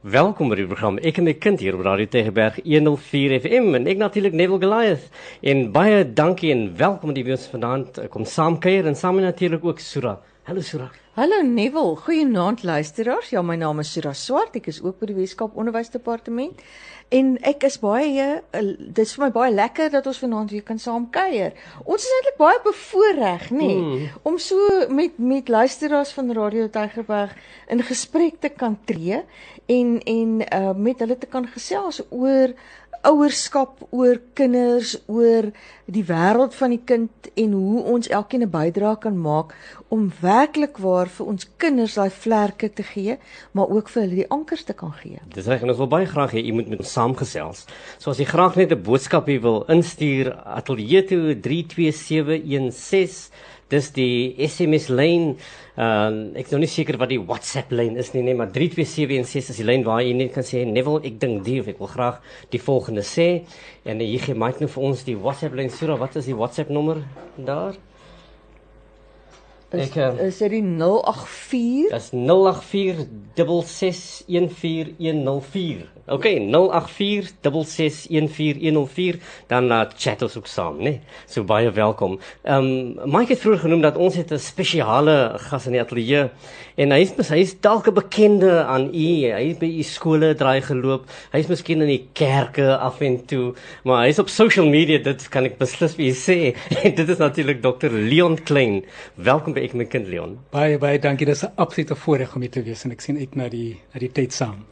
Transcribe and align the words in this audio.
Welkom 0.00 0.48
by 0.48 0.56
die 0.56 0.64
program 0.64 0.96
Ek 1.04 1.18
en 1.20 1.26
my 1.26 1.34
kind 1.36 1.60
hier 1.60 1.74
op 1.76 1.82
Radio 1.84 2.08
Tegeberg 2.08 2.54
104 2.64 3.34
FM 3.42 3.74
en 3.76 3.84
ek 3.84 3.98
natuurlik 4.00 4.32
Neville 4.32 4.56
Goliath. 4.62 5.10
En 5.44 5.66
baie 5.74 6.06
dankie 6.08 6.54
en 6.54 6.62
welkom 6.78 7.12
die 7.12 7.26
wees 7.26 7.44
vanaand 7.52 8.00
kom 8.08 8.24
saam 8.24 8.56
kuier 8.64 8.88
en 8.88 8.96
saam 8.96 9.20
natuurlik 9.20 9.60
ook 9.68 9.84
Sura. 9.84 10.14
Hallo 10.50 10.62
Sura. 10.62 10.90
Hallo 11.14 11.42
Neville, 11.42 11.94
goeienaand 11.96 12.64
luisteraars. 12.66 13.28
Ja, 13.30 13.38
my 13.42 13.54
naam 13.54 13.78
is 13.78 13.92
Sura 13.92 14.10
Swart. 14.18 14.56
Ek 14.58 14.64
is 14.66 14.80
ook 14.82 14.96
by 14.98 15.06
die 15.06 15.14
Weskaap 15.14 15.54
Onderwysdepartement. 15.54 16.58
En 17.14 17.36
ek 17.46 17.68
is 17.68 17.76
baie 17.78 18.24
uh, 18.58 18.58
dit 18.58 18.98
is 19.04 19.12
vir 19.14 19.28
my 19.28 19.28
baie 19.36 19.52
lekker 19.54 19.92
dat 19.94 20.08
ons 20.10 20.18
vanaand 20.24 20.50
weer 20.50 20.64
kan 20.66 20.82
saam 20.82 21.06
kuier. 21.14 21.54
Ons 21.84 22.02
is 22.02 22.16
eintlik 22.16 22.40
baie 22.42 22.58
bevoorreg, 22.66 23.46
nê, 23.54 23.60
nee, 23.60 23.78
mm. 23.78 24.18
om 24.26 24.40
so 24.42 24.90
met 24.90 25.22
met 25.22 25.54
luisteraars 25.54 26.10
van 26.18 26.34
Radio 26.34 26.66
Tygerberg 26.66 27.38
in 27.70 27.86
gesprek 27.86 28.42
te 28.42 28.50
kan 28.50 28.74
tree 28.90 29.22
en 29.70 29.96
en 30.02 30.36
uh, 30.48 30.74
met 30.74 30.98
hulle 31.06 31.18
te 31.18 31.30
kan 31.30 31.46
gesels 31.54 32.02
oor 32.10 32.58
ouerskap, 33.06 33.80
oor 33.90 34.18
kinders, 34.36 34.94
oor 35.08 35.48
die 35.90 36.04
wêreld 36.06 36.54
van 36.54 36.70
die 36.74 36.82
kind 36.84 37.30
en 37.40 37.52
hoe 37.56 37.82
ons 37.94 38.08
elkeen 38.08 38.42
'n 38.42 38.50
bydrae 38.50 38.98
kan 38.98 39.16
maak 39.20 39.54
om 39.88 40.12
werklik 40.20 40.78
waar 40.78 41.08
vir 41.08 41.26
ons 41.26 41.48
kinders 41.56 41.94
daai 41.94 42.10
vlerke 42.10 42.68
te 42.72 42.82
gee, 42.82 43.18
maar 43.52 43.68
ook 43.68 43.88
vir 43.88 44.02
hulle 44.02 44.14
die 44.14 44.30
ankers 44.30 44.64
te 44.64 44.72
kan 44.72 44.92
gee. 44.92 45.18
Dis 45.34 45.46
reg 45.46 45.62
en 45.62 45.68
ons 45.68 45.78
wil 45.78 45.88
baie 45.88 46.06
graag 46.06 46.32
hê 46.32 46.46
u 46.46 46.52
moet 46.52 46.68
met 46.68 46.78
ons 46.78 46.92
saamgesels. 46.92 47.66
So 47.98 48.10
as 48.10 48.18
jy 48.18 48.24
graag 48.24 48.56
net 48.56 48.72
'n 48.72 48.82
boodskap 48.82 49.26
wil 49.26 49.64
instuur, 49.68 50.34
ateljee 50.44 51.04
toe 51.04 51.40
32716 51.40 53.30
dis 53.70 53.90
die 53.96 54.36
SMS 54.46 54.88
lyn. 54.92 55.34
Ehm 55.80 56.16
uh, 56.34 56.38
ek 56.40 56.50
is 56.50 56.54
nog 56.54 56.64
nie 56.64 56.70
seker 56.70 56.98
wat 57.00 57.12
die 57.12 57.20
WhatsApp 57.22 57.72
lyn 57.72 57.96
is 58.00 58.12
nie, 58.14 58.24
nee, 58.26 58.36
maar 58.36 58.50
32716 58.52 59.54
is 59.54 59.60
die 59.62 59.68
lyn 59.68 59.86
waar 59.86 60.02
jy 60.04 60.12
net 60.18 60.34
kan 60.34 60.46
sê 60.46 60.64
Neville, 60.68 61.02
ek 61.08 61.20
dink 61.22 61.44
die 61.46 61.60
of 61.62 61.70
ek 61.72 61.80
wil 61.80 61.92
graag 61.92 62.18
die 62.52 62.62
volgende 62.62 63.06
sê. 63.06 63.28
En 63.88 64.02
jy 64.04 64.18
gee 64.26 64.36
my 64.36 64.50
net 64.52 64.64
nou 64.64 64.72
vir 64.74 64.88
ons 64.90 65.06
die 65.06 65.16
WhatsApp 65.16 65.56
lyn. 65.56 65.72
Sura, 65.72 65.96
wat 66.00 66.18
is 66.20 66.28
die 66.28 66.36
WhatsApp 66.36 66.74
nommer 66.74 67.04
daar? 67.38 67.78
Is, 69.70 69.86
ek 69.86 69.94
uh, 70.02 70.18
is 70.26 70.34
dit 70.42 70.50
die 70.56 70.66
084? 70.66 71.94
Dis 71.94 72.10
084 72.10 73.06
6614104. 73.38 75.86
OK, 76.10 76.26
0846614104 76.26 79.22
dan 79.46 79.70
uh, 79.70 79.86
chat 79.94 80.18
ons 80.26 80.34
ook 80.36 80.46
saam, 80.50 80.82
né? 80.82 80.84
Nee? 80.90 80.98
So 81.30 81.46
baie 81.46 81.70
welkom. 81.70 82.18
Ehm 82.42 82.98
um, 82.98 83.14
Mike 83.14 83.30
het 83.36 83.44
vroeër 83.44 83.62
genoem 83.64 83.82
dat 83.84 83.96
ons 83.96 84.14
het 84.18 84.32
'n 84.34 84.38
spesiale 84.42 85.38
gas 85.38 85.66
in 85.66 85.72
die 85.78 85.80
ateljee 85.80 86.30
en 86.74 86.90
hy 86.90 87.00
is 87.04 87.28
hy 87.28 87.38
is 87.38 87.60
dalk 87.60 87.86
'n 87.86 87.94
bekende 87.94 88.64
aan 88.64 88.94
u. 88.94 89.30
Hy 89.30 89.48
het 89.48 89.58
by 89.58 89.66
u 89.66 89.82
skole 89.82 90.34
draai 90.34 90.62
geloop. 90.62 91.04
Hy 91.32 91.38
is 91.38 91.46
miskien 91.46 91.80
in 91.80 91.88
die 91.88 92.08
kerke 92.12 92.76
af 92.76 93.00
en 93.00 93.26
toe, 93.26 93.54
maar 93.84 94.02
hy 94.02 94.08
is 94.08 94.18
op 94.18 94.28
social 94.28 94.66
media, 94.66 94.98
dit 94.98 95.28
kan 95.28 95.44
ek 95.44 95.58
beslis 95.58 95.94
vir 95.94 96.06
u 96.06 96.12
sê. 96.12 96.54
dit 96.98 97.08
is 97.08 97.18
natuurlik 97.18 97.62
Dr. 97.62 97.90
Leon 97.92 98.42
Klein. 98.42 98.84
Welkom 99.14 99.54
by 99.60 99.66
ek 99.68 99.74
my 99.76 99.84
kind 99.92 100.08
Leon. 100.08 100.38
Baie 100.54 100.78
baie 100.80 100.98
dankie. 100.98 101.26
Dit 101.28 101.36
is 101.36 101.44
'n 101.44 101.52
absolute 101.56 101.94
voorreg 101.94 102.34
om 102.34 102.40
hier 102.40 102.50
te 102.50 102.62
wees 102.62 102.84
en 102.84 102.92
ek 102.92 103.00
sien 103.00 103.18
uit 103.18 103.36
na 103.36 103.48
die 103.48 103.80
na 103.92 104.00
die 104.00 104.12
tyd 104.12 104.32
saam. 104.32 104.64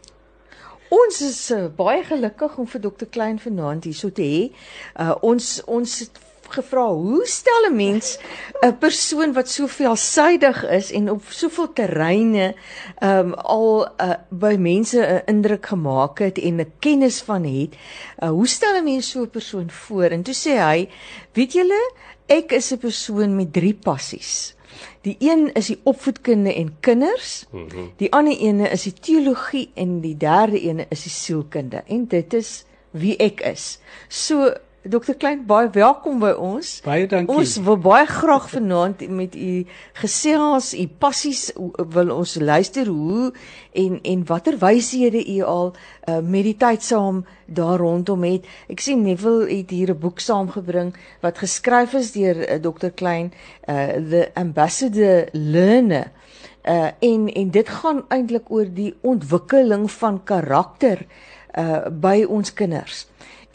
Ons 0.91 1.21
is 1.21 1.51
uh, 1.51 1.69
baie 1.69 2.03
gelukkig 2.03 2.57
om 2.59 2.67
vir 2.67 2.81
dokter 2.81 3.07
Klein 3.07 3.39
vanaand 3.39 3.85
hier 3.85 3.95
so 3.95 4.09
te 4.11 4.23
hê. 4.23 4.51
Uh, 4.97 5.15
ons 5.21 5.63
ons 5.67 5.99
het 6.01 6.21
gevra 6.49 6.87
hoe 6.89 7.27
stel 7.27 7.69
'n 7.69 7.77
mens 7.77 8.19
'n 8.65 8.79
persoon 8.79 9.33
wat 9.33 9.49
so 9.49 9.67
veelsidig 9.67 10.65
is 10.71 10.91
en 10.93 11.11
op 11.11 11.23
soveel 11.29 11.73
terreine 11.73 12.55
um 13.03 13.35
al 13.35 13.89
uh, 14.01 14.15
by 14.31 14.57
mense 14.57 14.97
'n 14.97 15.23
indruk 15.27 15.67
gemaak 15.67 16.19
het 16.19 16.39
en 16.39 16.61
'n 16.61 16.73
kennis 16.79 17.21
van 17.21 17.45
het. 17.45 17.77
Uh, 18.23 18.31
hoe 18.31 18.49
stel 18.49 18.81
'n 18.81 18.85
mens 18.85 19.11
so 19.11 19.23
'n 19.23 19.31
persoon 19.31 19.71
voor? 19.71 20.09
En 20.11 20.23
toe 20.23 20.35
sê 20.35 20.57
hy, 20.57 20.89
weet 21.33 21.53
julle, 21.53 21.93
ek 22.27 22.53
is 22.53 22.73
'n 22.73 22.79
persoon 22.79 23.37
met 23.37 23.53
drie 23.53 23.75
passies. 23.75 24.58
Die 25.09 25.17
een 25.19 25.53
is 25.57 25.67
die 25.67 25.79
opvoedkunde 25.89 26.55
en 26.55 26.77
kinders. 26.81 27.47
Mm 27.51 27.69
-hmm. 27.69 27.91
Die 27.97 28.13
ander 28.13 28.37
ene 28.37 28.69
is 28.69 28.83
die 28.83 28.93
teologie 28.93 29.71
en 29.75 30.01
die 30.01 30.17
derde 30.17 30.61
ene 30.61 30.87
is 30.89 31.03
die 31.03 31.13
sielkunde. 31.13 31.83
En 31.87 32.07
dit 32.07 32.35
is 32.35 32.65
wie 32.91 33.17
ek 33.17 33.41
is. 33.41 33.79
So 34.09 34.53
Dokter 34.89 35.17
Klein, 35.21 35.43
baie 35.45 35.69
welkom 35.75 36.21
by 36.23 36.31
ons. 36.41 36.79
Baie 36.85 37.05
dankie. 37.09 37.35
Ons 37.37 37.59
wil 37.61 37.77
baie 37.83 38.07
graag 38.09 38.47
vanaand 38.49 39.03
met 39.13 39.35
u 39.37 39.67
gesels, 40.01 40.71
u 40.73 40.87
passies 41.03 41.49
wil 41.93 42.13
ons 42.15 42.37
luister 42.41 42.89
hoe 42.89 43.29
en 43.77 43.99
en 44.01 44.23
watter 44.31 44.57
wyshede 44.63 45.21
u 45.35 45.43
al 45.45 45.75
uh, 45.75 46.19
met 46.25 46.47
die 46.49 46.57
tyd 46.57 46.87
saam 46.87 47.21
daar 47.45 47.83
rondom 47.83 48.25
het. 48.25 48.49
Ek 48.73 48.81
sien 48.81 49.05
Neville 49.05 49.51
het 49.51 49.71
hier 49.71 49.93
'n 49.93 50.01
boek 50.01 50.25
saamgebring 50.25 50.95
wat 51.21 51.39
geskryf 51.39 51.93
is 51.93 52.13
deur 52.17 52.41
uh, 52.41 52.57
Dr 52.57 52.91
Klein, 52.95 53.33
uh 53.69 54.01
The 54.11 54.31
Ambassador 54.35 55.29
Learner. 55.33 56.13
Uh 56.65 56.91
en 57.01 57.29
en 57.29 57.51
dit 57.51 57.69
gaan 57.69 58.05
eintlik 58.09 58.51
oor 58.51 58.67
die 58.73 58.95
ontwikkeling 59.01 59.91
van 59.91 60.25
karakter 60.25 61.05
uh 61.59 61.91
by 61.93 62.25
ons 62.29 62.53
kinders. 62.53 63.07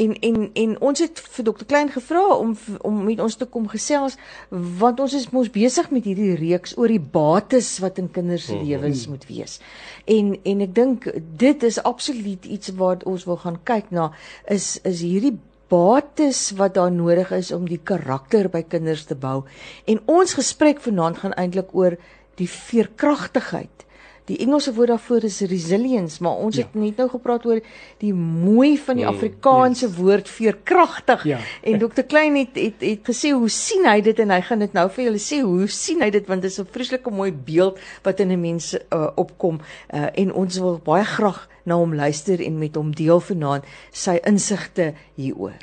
En 0.04 0.14
en 0.20 0.50
en 0.54 0.76
ons 0.90 1.00
het 1.00 1.20
vir 1.36 1.46
dokter 1.48 1.68
Klein 1.70 1.92
gevra 1.94 2.24
om 2.36 2.56
om 2.82 3.04
met 3.04 3.22
ons 3.24 3.36
te 3.40 3.46
kom 3.46 3.68
gesels 3.72 4.18
want 4.50 5.00
ons 5.04 5.14
is 5.20 5.30
mos 5.36 5.52
besig 5.54 5.90
met 5.96 6.08
hierdie 6.10 6.34
reeks 6.40 6.76
oor 6.78 6.92
die 6.92 7.04
bates 7.18 7.76
wat 7.84 8.02
in 8.02 8.10
kinders 8.12 8.48
se 8.50 8.58
mhm. 8.58 8.66
lewens 8.68 9.08
moet 9.12 9.26
wees. 9.30 9.60
En 10.06 10.36
en 10.44 10.68
ek 10.68 10.76
dink 10.76 11.08
dit 11.46 11.64
is 11.64 11.82
absoluut 11.84 12.46
iets 12.46 12.74
wat 12.82 13.08
ons 13.10 13.26
wil 13.30 13.40
gaan 13.46 13.60
kyk 13.64 13.92
na 13.92 14.12
is 14.58 14.76
is 14.84 15.04
hierdie 15.06 15.38
bates 15.74 16.52
wat 16.60 16.76
daar 16.78 16.92
nodig 16.92 17.32
is 17.32 17.52
om 17.56 17.66
die 17.70 17.82
karakter 17.82 18.50
by 18.50 18.62
kinders 18.76 19.08
te 19.10 19.16
bou. 19.16 19.44
En 19.90 20.02
ons 20.06 20.36
gesprek 20.38 20.82
vanaand 20.84 21.24
gaan 21.24 21.38
eintlik 21.40 21.74
oor 21.74 21.98
die 22.42 22.50
veerkragtigheid 22.50 23.88
Die 24.26 24.38
Engelse 24.40 24.72
woord 24.74 24.88
daarvoor 24.88 25.26
is 25.28 25.42
resilience, 25.52 26.24
maar 26.24 26.40
ons 26.40 26.56
ja. 26.56 26.64
het 26.64 26.76
net 26.80 27.00
nou 27.02 27.10
gepraat 27.12 27.46
oor 27.46 27.60
die 28.00 28.14
mooi 28.16 28.78
van 28.80 28.96
die 28.96 29.04
mm, 29.04 29.12
Afrikaanse 29.12 29.90
yes. 29.90 29.98
woord 29.98 30.30
veerkragtig. 30.32 31.26
Ja. 31.28 31.40
En 31.62 31.80
Dr 31.82 32.06
Klein 32.08 32.38
het, 32.40 32.56
het 32.56 32.80
het 32.80 33.04
gesê 33.10 33.34
hoe 33.36 33.50
sien 33.52 33.84
hy 33.90 34.00
dit 34.06 34.20
en 34.24 34.32
hy 34.32 34.40
gaan 34.48 34.64
dit 34.64 34.74
nou 34.74 34.86
vir 34.96 35.10
julle 35.10 35.20
sê 35.20 35.42
hoe 35.44 35.68
sien 35.68 36.04
hy 36.06 36.10
dit 36.16 36.28
want 36.32 36.46
dit 36.46 36.52
is 36.52 36.60
'n 36.60 36.72
vreeslike 36.72 37.12
mooi 37.12 37.32
beeld 37.32 37.80
wat 38.04 38.20
in 38.20 38.32
'n 38.32 38.40
mens 38.40 38.74
uh, 38.74 39.10
opkom 39.16 39.60
uh, 39.92 40.08
en 40.14 40.34
ons 40.34 40.58
wil 40.58 40.80
baie 40.84 41.04
graag 41.04 41.48
na 41.64 41.76
hom 41.76 41.94
luister 41.96 42.40
en 42.40 42.58
met 42.58 42.76
hom 42.76 42.96
deel 42.96 43.20
vanaand 43.20 43.66
sy 43.92 44.20
insigte 44.24 44.94
hieroor. 45.16 45.60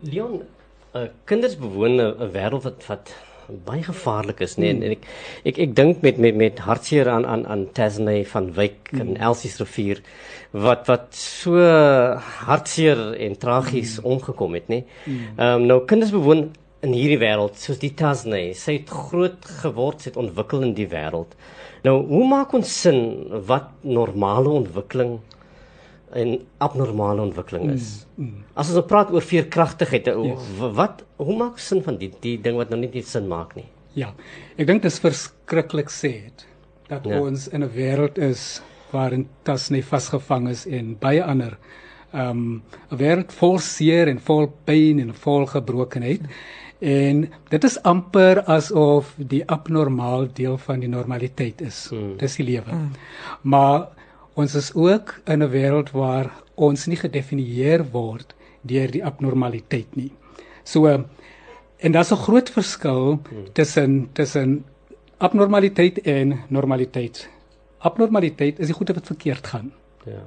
Leon, 0.00 0.42
uh, 0.94 1.08
kinders 1.24 1.58
bewoon 1.58 1.98
'n 2.00 2.30
wêreld 2.30 2.62
wat 2.62 2.86
wat 2.86 3.10
baie 3.66 3.82
gevaarlik 3.86 4.40
is 4.40 4.56
nee 4.56 4.72
hmm. 4.72 4.82
en 4.82 4.96
ek 4.96 5.06
ek 5.52 5.58
ek 5.66 5.74
dink 5.76 6.02
met 6.06 6.18
met 6.18 6.36
met 6.36 6.62
hartseer 6.66 7.08
aan 7.10 7.26
aan 7.26 7.46
aan 7.46 7.66
Tasney 7.72 8.24
van 8.26 8.52
Wyk 8.56 8.90
hmm. 8.90 9.00
en 9.00 9.16
Elsie 9.30 9.50
se 9.50 9.64
rivier 9.64 10.02
wat 10.52 10.86
wat 10.90 11.08
so 11.14 11.58
hartseer 12.46 13.12
en 13.26 13.36
tragies 13.38 13.96
hmm. 13.98 14.12
omgekom 14.16 14.54
het 14.58 14.70
nê. 14.72 14.82
Hmm. 15.04 15.12
Ehm 15.14 15.46
hmm. 15.46 15.62
um, 15.62 15.66
nou 15.66 15.80
kinders 15.84 16.14
bewoon 16.14 16.48
in 16.86 16.92
hierdie 16.94 17.20
wêreld 17.20 17.58
soos 17.58 17.80
die 17.82 17.94
Tasney. 17.98 18.52
Sy 18.54 18.80
het 18.80 18.90
groot 18.92 19.46
geword, 19.62 20.02
sy 20.02 20.12
het 20.12 20.20
ontwikkel 20.20 20.66
in 20.66 20.74
die 20.76 20.88
wêreld. 20.90 21.32
Nou, 21.86 21.96
hoe 22.08 22.26
maak 22.28 22.54
ons 22.56 22.70
sin 22.82 23.00
wat 23.48 23.70
normale 23.86 24.52
ontwikkeling 24.62 25.18
en 26.14 26.46
abnormale 26.62 27.22
ontwikkeling 27.22 27.72
is. 27.72 28.06
Mm, 28.16 28.24
mm. 28.24 28.44
As 28.54 28.68
ons 28.70 28.78
nou 28.78 28.84
praat 28.86 29.10
oor 29.10 29.24
veerkragtigheid, 29.24 30.06
yes. 30.06 30.50
wat 30.76 31.02
hoe 31.16 31.36
maak 31.36 31.58
sin 31.58 31.82
van 31.82 31.98
die 31.98 32.12
die 32.22 32.36
ding 32.42 32.56
wat 32.60 32.70
nou 32.70 32.78
nie 32.80 32.90
net 32.92 33.08
sin 33.10 33.26
maak 33.28 33.56
nie? 33.58 33.66
Ja. 33.96 34.12
Ek 34.56 34.68
dink 34.68 34.84
dit 34.84 34.92
is 34.92 35.00
verskriklik 35.02 35.90
sê 35.90 36.30
dat 36.90 37.06
ja. 37.08 37.18
ons 37.20 37.48
in 37.48 37.64
'n 37.64 37.72
wêreld 37.74 38.18
is 38.18 38.62
waarin 38.92 39.26
tas 39.42 39.70
nie 39.70 39.82
vasgevang 39.82 40.48
is 40.48 40.66
en 40.66 40.94
baie 41.00 41.22
ander 41.24 41.58
ehm 42.12 42.30
um, 42.30 42.62
'n 42.92 42.96
wêreld 42.96 43.32
vol 43.32 43.58
seer 43.58 44.08
en 44.08 44.18
vol 44.18 44.46
pyn 44.64 45.00
en 45.00 45.12
vol 45.12 45.46
gebrokenheid. 45.46 46.22
En 46.80 47.28
dit 47.48 47.64
is 47.64 47.82
amper 47.82 48.42
asof 48.44 49.14
die 49.16 49.42
abnormaal 49.48 50.28
deel 50.32 50.58
van 50.58 50.80
die 50.80 50.88
normaliteit 50.88 51.60
is. 51.60 51.88
Mm. 51.90 52.16
Dis 52.18 52.36
die 52.36 52.44
lewe. 52.44 52.72
Mm. 52.72 52.90
Maar 53.42 53.88
Ons 54.36 54.54
is 54.54 54.74
ook 54.74 55.14
in 55.24 55.42
'n 55.42 55.50
wêreld 55.50 55.90
waar 55.96 56.28
ons 56.54 56.86
nie 56.86 56.96
gedefinieer 56.96 57.84
word 57.90 58.34
deur 58.60 58.90
die 58.90 59.04
abnormaliteit 59.04 59.96
nie. 59.96 60.12
So 60.64 60.86
en 61.78 61.92
daar's 61.92 62.12
'n 62.12 62.24
groot 62.26 62.50
verskil 62.50 63.20
tussen 63.52 64.08
tussen 64.12 64.64
abnormaliteit 65.18 65.98
en 65.98 66.38
normaliteit. 66.48 67.28
Abnormaliteit 67.78 68.58
is 68.58 68.66
die 68.66 68.74
goed 68.74 68.88
wat 68.88 69.06
verkeerd 69.06 69.46
gaan. 69.46 69.72
Ja. 70.04 70.22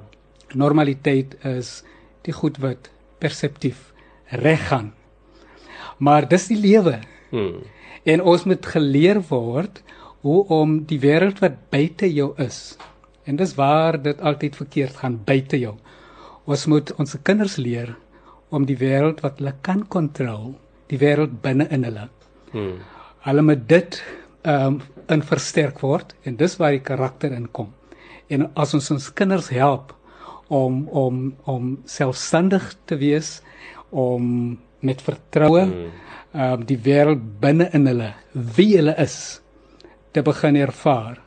Normaliteit 0.54 1.44
is 1.44 1.84
die 2.22 2.32
goed 2.32 2.58
wat 2.58 2.90
perseptief 3.18 3.92
reg 4.26 4.68
gaan. 4.68 4.92
Maar 5.98 6.28
dis 6.28 6.46
die 6.46 6.60
lewe. 6.60 6.98
Hmm. 7.30 7.62
En 8.02 8.22
ons 8.22 8.44
moet 8.44 8.66
geleer 8.66 9.22
word 9.28 9.82
hoe 10.20 10.46
om 10.46 10.84
die 10.84 11.00
wêreld 11.00 11.38
wat 11.38 11.70
buite 11.70 12.12
jou 12.12 12.34
is 12.36 12.76
En 13.30 13.38
dis 13.38 13.54
waar 13.54 14.00
dit 14.02 14.20
altyd 14.20 14.56
verkeerd 14.58 14.96
gaan 15.02 15.20
buite 15.24 15.58
jou. 15.60 15.76
Ons 16.50 16.66
moet 16.66 16.90
ons 16.98 17.18
kinders 17.22 17.56
leer 17.62 17.92
om 18.50 18.64
die 18.66 18.78
wêreld 18.80 19.20
wat 19.22 19.38
hulle 19.38 19.52
kan 19.66 19.84
kontroleer, 19.86 20.56
die 20.90 20.98
wêreld 20.98 21.36
binne 21.44 21.68
in 21.70 21.86
hulle. 21.86 22.08
Hmm. 22.50 22.80
Hulle 23.26 23.44
moet 23.46 23.68
dit 23.70 24.00
ehm 24.42 24.80
um, 24.80 24.80
in 25.10 25.22
versterk 25.26 25.80
word 25.82 26.12
en 26.22 26.36
dis 26.38 26.52
waar 26.58 26.70
die 26.70 26.82
karakter 26.86 27.32
inkom. 27.34 27.72
En 28.30 28.44
as 28.62 28.74
ons 28.78 28.90
ons 28.94 29.08
kinders 29.18 29.48
help 29.54 29.90
om 30.48 30.84
om 30.88 31.22
om 31.50 31.72
selfstandig 31.86 32.68
te 32.86 32.98
wees, 32.98 33.40
om 33.90 34.58
met 34.80 35.02
vertroue 35.02 35.64
hmm. 35.66 35.90
ehm 36.32 36.58
um, 36.58 36.66
die 36.66 36.78
wêreld 36.88 37.22
binne 37.42 37.70
in 37.78 37.86
hulle, 37.90 38.12
wie 38.58 38.72
hulle 38.76 38.94
is, 39.02 39.18
te 40.10 40.22
begin 40.26 40.58
ervaar, 40.58 41.18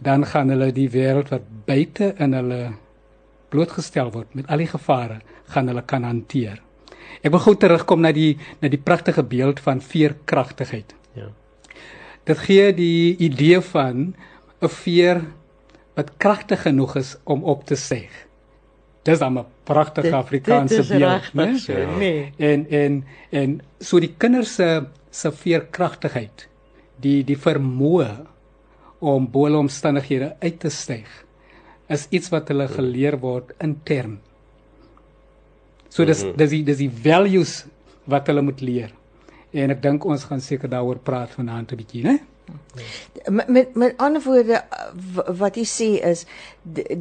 dan 0.00 0.26
gaan 0.26 0.50
hulle 0.52 0.70
die 0.72 0.88
wêreld 0.90 1.30
wat 1.34 1.46
buite 1.66 2.12
in 2.22 2.36
hulle 2.36 2.60
blootgestel 3.50 4.12
word 4.14 4.34
met 4.36 4.48
al 4.52 4.62
die 4.62 4.70
gevare, 4.70 5.20
gaan 5.52 5.70
hulle 5.70 5.82
kan 5.88 6.04
hanteer. 6.04 6.60
Ek 7.24 7.32
wil 7.32 7.42
gou 7.42 7.54
terugkom 7.58 8.04
na 8.04 8.12
die 8.14 8.36
na 8.62 8.70
die 8.70 8.80
pragtige 8.80 9.24
beeld 9.26 9.60
van 9.64 9.80
veerkragtigheid. 9.82 10.94
Ja. 11.18 11.30
Dit 12.28 12.44
gee 12.44 12.72
die 12.76 13.16
idee 13.16 13.60
van 13.72 14.14
'n 14.60 14.68
veer 14.68 15.22
wat 15.96 16.16
kragtig 16.18 16.62
genoeg 16.62 16.96
is 16.96 17.16
om 17.24 17.42
op 17.44 17.64
te 17.64 17.76
seg. 17.76 18.10
Dis 19.02 19.20
'n 19.20 19.44
pragtige 19.64 20.14
Afrikaanse 20.14 20.84
beeld, 20.86 21.34
né? 21.34 21.50
Ja. 21.66 21.96
Nee. 21.98 22.32
En 22.36 22.66
en 22.70 23.04
en 23.30 23.60
so 23.80 23.98
die 23.98 24.14
kinders 24.16 24.54
se 24.54 24.86
se 25.10 25.32
veerkragtigheid, 25.32 26.48
die 27.00 27.24
die 27.24 27.38
vermoë 27.38 28.26
om 28.98 29.26
bo 29.30 29.46
omstandighede 29.58 30.36
uit 30.40 30.58
te 30.60 30.70
styg 30.70 31.08
is 31.88 32.06
iets 32.10 32.28
wat 32.30 32.48
hulle 32.48 32.68
geleer 32.68 33.16
word 33.18 33.54
intern. 33.64 34.18
So 35.88 36.04
dis 36.04 36.24
mhm. 36.24 36.36
dis 36.36 36.50
die 36.50 36.64
dis 36.64 36.80
die 36.82 36.90
values 36.90 37.64
wat 38.04 38.28
hulle 38.28 38.42
moet 38.44 38.60
leer. 38.60 38.92
En 39.52 39.72
ek 39.72 39.80
dink 39.82 40.04
ons 40.04 40.24
gaan 40.28 40.42
seker 40.44 40.68
daaroor 40.68 41.00
praat 41.00 41.32
vanaand 41.32 41.72
'n 41.72 41.76
bietjie, 41.76 42.04
né? 42.04 42.18
Met 43.26 43.48
met 43.48 43.74
met 43.74 43.96
ander 43.96 44.22
woorde 44.22 44.62
wat 45.36 45.56
jy 45.56 45.64
sê 45.68 45.88
is 46.08 46.24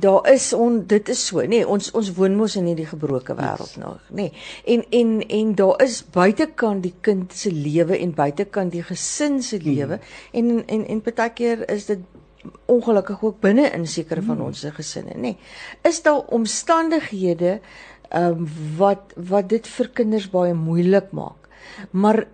daar 0.04 0.28
is 0.32 0.54
on 0.54 0.82
dit 0.88 1.10
is 1.10 1.22
so 1.28 1.42
nê 1.42 1.48
nee, 1.48 1.68
ons 1.68 1.92
ons 1.96 2.12
woon 2.18 2.36
mos 2.36 2.56
in 2.60 2.68
hierdie 2.68 2.88
gebroke 2.90 3.36
wêreld 3.38 3.72
yes. 3.72 3.80
nog 3.80 4.10
nê 4.10 4.28
nee. 4.28 4.44
en 4.76 4.84
en 5.00 5.14
en 5.40 5.56
daar 5.62 5.84
is 5.86 6.02
buitekant 6.18 6.84
die 6.84 6.94
kind 7.02 7.34
se 7.34 7.52
lewe 7.52 7.98
en 7.98 8.14
buitekant 8.18 8.76
die 8.76 8.84
gesin 8.84 9.42
se 9.44 9.58
hmm. 9.58 9.68
lewe 9.72 10.00
hmm. 10.00 10.40
en 10.42 10.64
en 10.68 10.86
en 10.96 11.02
partykeer 11.02 11.64
is 11.72 11.88
dit 11.92 12.04
ongelukkig 12.66 13.24
ook 13.24 13.40
binne 13.44 13.70
in 13.72 13.88
sekere 13.88 14.24
hmm. 14.24 14.34
van 14.34 14.46
ons 14.50 14.66
gesinne 14.80 15.16
nê 15.16 15.32
nee. 15.32 15.38
is 15.88 16.02
daar 16.04 16.28
omstandighede 16.40 17.60
um, 18.14 18.48
wat 18.78 19.16
wat 19.16 19.50
dit 19.56 19.68
vir 19.78 19.92
kinders 20.02 20.30
baie 20.32 20.54
moeilik 20.54 21.12
maak 21.12 21.48
maar 21.92 22.26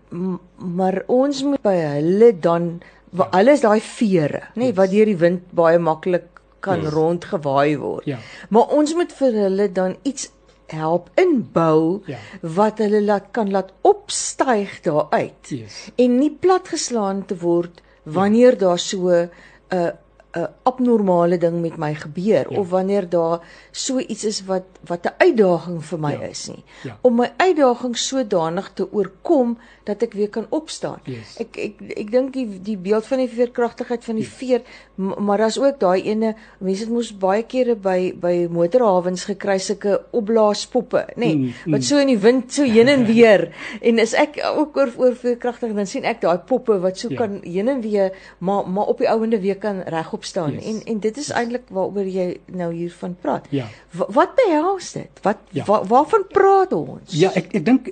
maar 0.58 1.04
ons 1.08 1.44
moet 1.44 1.62
by 1.62 1.78
hulle 1.98 2.34
dan 2.40 2.76
Ja. 3.14 3.30
Hulle 3.38 3.52
is 3.54 3.62
daai 3.62 3.82
vere, 3.82 4.48
nê, 4.56 4.72
yes. 4.72 4.78
wat 4.78 4.94
deur 4.94 5.06
die 5.06 5.18
wind 5.22 5.52
baie 5.54 5.80
maklik 5.80 6.30
kan 6.64 6.82
yes. 6.82 6.94
rondgewaai 6.94 7.78
word. 7.78 8.08
Ja. 8.10 8.18
Maar 8.50 8.74
ons 8.78 8.96
moet 8.98 9.12
vir 9.20 9.36
hulle 9.46 9.68
dan 9.72 9.98
iets 10.04 10.30
help 10.74 11.10
inbou 11.20 12.02
ja. 12.10 12.18
wat 12.42 12.80
hulle 12.82 13.02
laat 13.04 13.30
kan 13.36 13.52
laat 13.52 13.74
opstyg 13.86 14.80
daaruit 14.86 15.52
yes. 15.54 15.90
en 16.00 16.18
nie 16.18 16.32
platgeslaan 16.32 17.26
te 17.30 17.38
word 17.38 17.84
wanneer 18.04 18.58
ja. 18.58 18.62
daar 18.66 18.80
so 18.80 19.12
'n 19.12 19.30
uh, 19.70 19.92
'n 20.34 20.48
abnormale 20.64 21.38
ding 21.38 21.62
met 21.62 21.78
my 21.78 21.94
gebeur 21.96 22.52
ja. 22.52 22.58
of 22.60 22.70
wanneer 22.70 23.10
daar 23.10 23.40
so 23.72 24.00
iets 24.00 24.24
is 24.24 24.46
wat 24.46 24.64
wat 24.86 25.06
'n 25.06 25.14
uitdaging 25.18 25.86
vir 25.86 26.00
my 26.00 26.12
ja. 26.12 26.22
is 26.22 26.48
nie. 26.48 26.64
Ja. 26.84 26.98
Om 27.02 27.16
my 27.16 27.32
uitdaging 27.38 27.98
sodanig 27.98 28.72
te 28.74 28.92
oorkom 28.92 29.58
dat 29.84 30.02
ek 30.02 30.14
weer 30.14 30.30
kan 30.30 30.46
opstaan. 30.50 31.00
Yes. 31.04 31.36
Ek 31.38 31.58
ek 31.58 31.76
ek 31.96 32.12
dink 32.12 32.34
die 32.34 32.48
die 32.62 32.78
beeld 32.78 33.06
van 33.06 33.18
die 33.18 33.30
veerkragtigheid 33.30 34.04
van 34.04 34.16
die 34.16 34.24
yes. 34.24 34.34
veer, 34.34 34.62
maar 34.96 35.38
daar's 35.38 35.60
ook 35.60 35.80
daai 35.80 36.02
ene 36.02 36.36
mense 36.60 36.86
het 36.86 36.92
mos 36.92 37.12
baie 37.18 37.44
kere 37.44 37.76
by 37.76 38.14
by 38.20 38.48
motorhawens 38.50 39.26
gekry 39.30 39.58
sulke 39.60 40.00
opblaaspoppe, 40.12 41.06
nê, 41.16 41.26
nee, 41.26 41.36
mm, 41.36 41.54
mm. 41.66 41.76
wat 41.76 41.84
so 41.84 42.00
in 42.00 42.08
die 42.08 42.20
wind 42.20 42.54
so 42.54 42.64
heen 42.64 42.88
en 42.88 43.06
weer 43.06 43.48
en 43.88 44.00
as 44.00 44.14
ek 44.14 44.40
ook 44.54 44.78
oor 44.78 44.94
oor 44.98 45.18
veerkragtig 45.20 45.74
dan 45.76 45.90
sien 45.90 46.08
ek 46.10 46.22
daai 46.22 46.38
poppe 46.48 46.80
wat 46.84 47.02
so 47.02 47.12
ja. 47.12 47.18
kan 47.24 47.40
heen 47.44 47.72
en 47.74 47.82
weer 47.84 48.14
maar 48.40 48.70
maar 48.70 48.92
op 48.94 49.04
die 49.04 49.10
ouende 49.10 49.40
weer 49.44 49.58
kan 49.58 49.82
regop 49.94 50.23
opstaan 50.24 50.56
yes. 50.56 50.70
en 50.70 50.82
en 50.94 51.00
dit 51.04 51.18
is 51.18 51.28
yes. 51.28 51.36
eintlik 51.38 51.68
waaroor 51.76 52.08
jy 52.08 52.28
nou 52.56 52.70
hiervan 52.74 53.16
praat. 53.22 53.48
Ja. 53.52 53.68
W 53.92 54.08
wat 54.16 54.36
behels 54.40 54.94
dit? 54.96 55.24
Wat 55.28 55.44
ja. 55.52 55.68
wa 55.68 55.82
waarvan 55.92 56.24
praat 56.32 56.74
ons? 56.78 57.12
Ja, 57.12 57.34
ek 57.36 57.52
ek 57.60 57.66
dink 57.68 57.92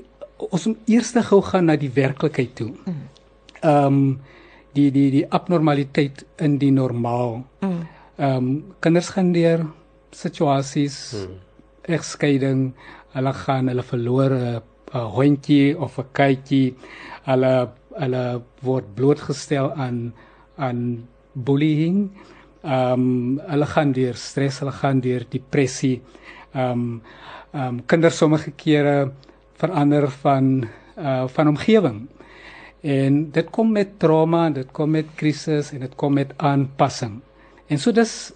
ons 0.49 0.67
moet 0.71 0.89
eers 0.89 1.11
gou 1.27 1.41
gaan 1.45 1.67
na 1.69 1.75
die 1.77 1.91
werklikheid 1.93 2.55
toe. 2.55 2.71
Mm. 2.71 3.01
Ehm 3.61 3.93
mm. 3.93 4.05
um, 4.07 4.19
die 4.71 4.87
die 4.95 5.09
die 5.11 5.25
abnormaliteit 5.27 6.23
in 6.39 6.57
die 6.57 6.71
normaal. 6.71 7.41
Ehm 7.59 7.75
mm. 7.75 7.85
um, 8.17 8.49
kinders 8.79 9.11
gaan 9.17 9.33
deur 9.35 9.67
situasies 10.15 10.97
mm. 11.19 11.37
egskeiding, 11.97 12.71
hulle 13.15 13.33
gaan 13.43 13.67
hulle 13.67 13.83
verloor 13.83 14.31
'n 14.31 14.61
hondjie 15.17 15.77
of 15.79 15.99
'n 15.99 16.11
katjie. 16.11 16.75
Hulle 17.27 17.69
hulle 17.99 18.41
word 18.63 18.95
blootgestel 18.95 19.71
aan 19.75 20.13
aan 20.55 21.07
bullying. 21.33 22.09
Ehm 22.61 22.93
um, 22.93 23.39
hulle 23.47 23.65
gaan 23.65 23.91
deur 23.91 24.15
stres, 24.15 24.59
hulle 24.61 24.71
gaan 24.71 25.01
deur 25.01 25.25
depressie. 25.29 26.01
Ehm 26.53 26.71
um, 26.71 27.01
ehm 27.51 27.67
um, 27.67 27.81
kinders 27.85 28.17
sommige 28.17 28.51
kere 28.51 29.11
verander 29.59 30.09
van 30.21 30.67
uh 30.97 31.27
van 31.27 31.47
omgewing. 31.47 32.07
En 32.81 33.31
dit 33.31 33.49
kom 33.49 33.71
met 33.71 33.99
trauma, 33.99 34.49
dit 34.49 34.71
kom 34.71 34.89
met 34.89 35.05
krisis 35.15 35.71
en 35.71 35.79
dit 35.79 35.95
kom 35.95 36.13
met 36.13 36.33
aanpassing. 36.37 37.19
En 37.67 37.77
so 37.77 37.91
dis 37.91 38.33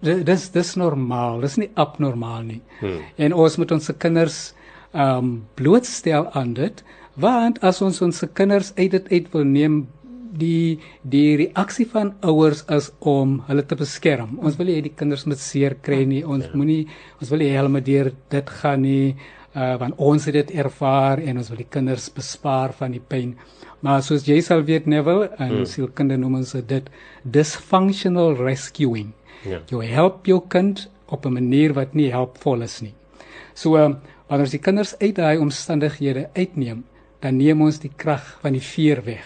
dis 0.00 0.50
dis 0.50 0.74
normaal, 0.74 1.40
dis 1.40 1.56
nie 1.56 1.70
abnormaal 1.74 2.42
nie. 2.42 2.62
Hmm. 2.80 3.02
En 3.16 3.34
ons 3.34 3.56
moet 3.56 3.72
ons 3.72 3.90
kinders 3.98 4.38
ehm 4.92 5.18
um, 5.18 5.34
blootstel 5.54 6.30
aan 6.32 6.54
dit 6.54 6.84
want 7.18 7.58
as 7.66 7.80
ons 7.82 7.98
ons 8.02 8.24
kinders 8.32 8.70
uit 8.76 8.90
dit 8.94 9.08
uit 9.10 9.26
wil 9.32 9.44
neem 9.44 9.78
die 10.32 10.78
die 11.02 11.36
reaksie 11.36 11.86
van 11.88 12.14
ouers 12.20 12.64
is 12.74 12.90
om 13.00 13.38
hulle 13.46 13.64
te 13.66 13.76
beskerm. 13.78 14.38
Ons 14.42 14.58
wil 14.58 14.68
nie 14.68 14.78
hê 14.78 14.84
die 14.88 14.96
kinders 14.96 15.26
moet 15.26 15.40
seer 15.42 15.78
kry 15.82 16.04
nie. 16.04 16.24
Ons 16.24 16.48
ja. 16.48 16.54
moenie 16.54 16.86
ons 17.20 17.30
wil 17.32 17.44
hê 17.44 17.52
hulle 17.56 17.72
moet 17.72 17.86
deur 17.86 18.12
dit 18.30 18.50
gaan 18.60 18.82
nie. 18.82 19.16
Uh 19.56 19.76
want 19.80 19.96
ons 19.98 20.26
het 20.28 20.36
dit 20.36 20.50
ervaar 20.60 21.22
en 21.24 21.40
ons 21.40 21.48
wil 21.50 21.62
die 21.62 21.70
kinders 21.70 22.10
bespaar 22.14 22.74
van 22.76 22.92
die 22.92 23.02
pyn. 23.02 23.36
Maar 23.80 24.02
soos 24.02 24.26
jy 24.26 24.40
sal 24.42 24.64
weet 24.66 24.86
Neville 24.90 25.30
en 25.38 25.54
hmm. 25.60 25.66
sielkunde 25.66 26.18
noem 26.18 26.40
ons 26.42 26.52
dit 26.66 26.90
dysfunctional 27.24 28.36
rescuing. 28.36 29.12
Ja. 29.46 29.62
Jy 29.70 29.86
help 29.94 30.26
jou 30.26 30.40
kind 30.50 30.88
op 31.08 31.26
'n 31.26 31.32
manier 31.32 31.72
wat 31.74 31.94
nie 31.94 32.10
helpvol 32.12 32.62
is 32.62 32.80
nie. 32.82 32.94
So 33.54 33.76
uh, 33.76 33.94
wanneer 34.28 34.46
ons 34.46 34.54
die 34.54 34.62
kinders 34.62 34.94
uit 34.98 35.16
daai 35.16 35.38
omstandighede 35.38 36.28
uitneem, 36.34 36.84
dan 37.20 37.36
neem 37.36 37.62
ons 37.62 37.78
die 37.78 37.92
krag 37.96 38.38
van 38.42 38.52
die 38.52 38.62
vuur 38.62 39.02
weg. 39.04 39.24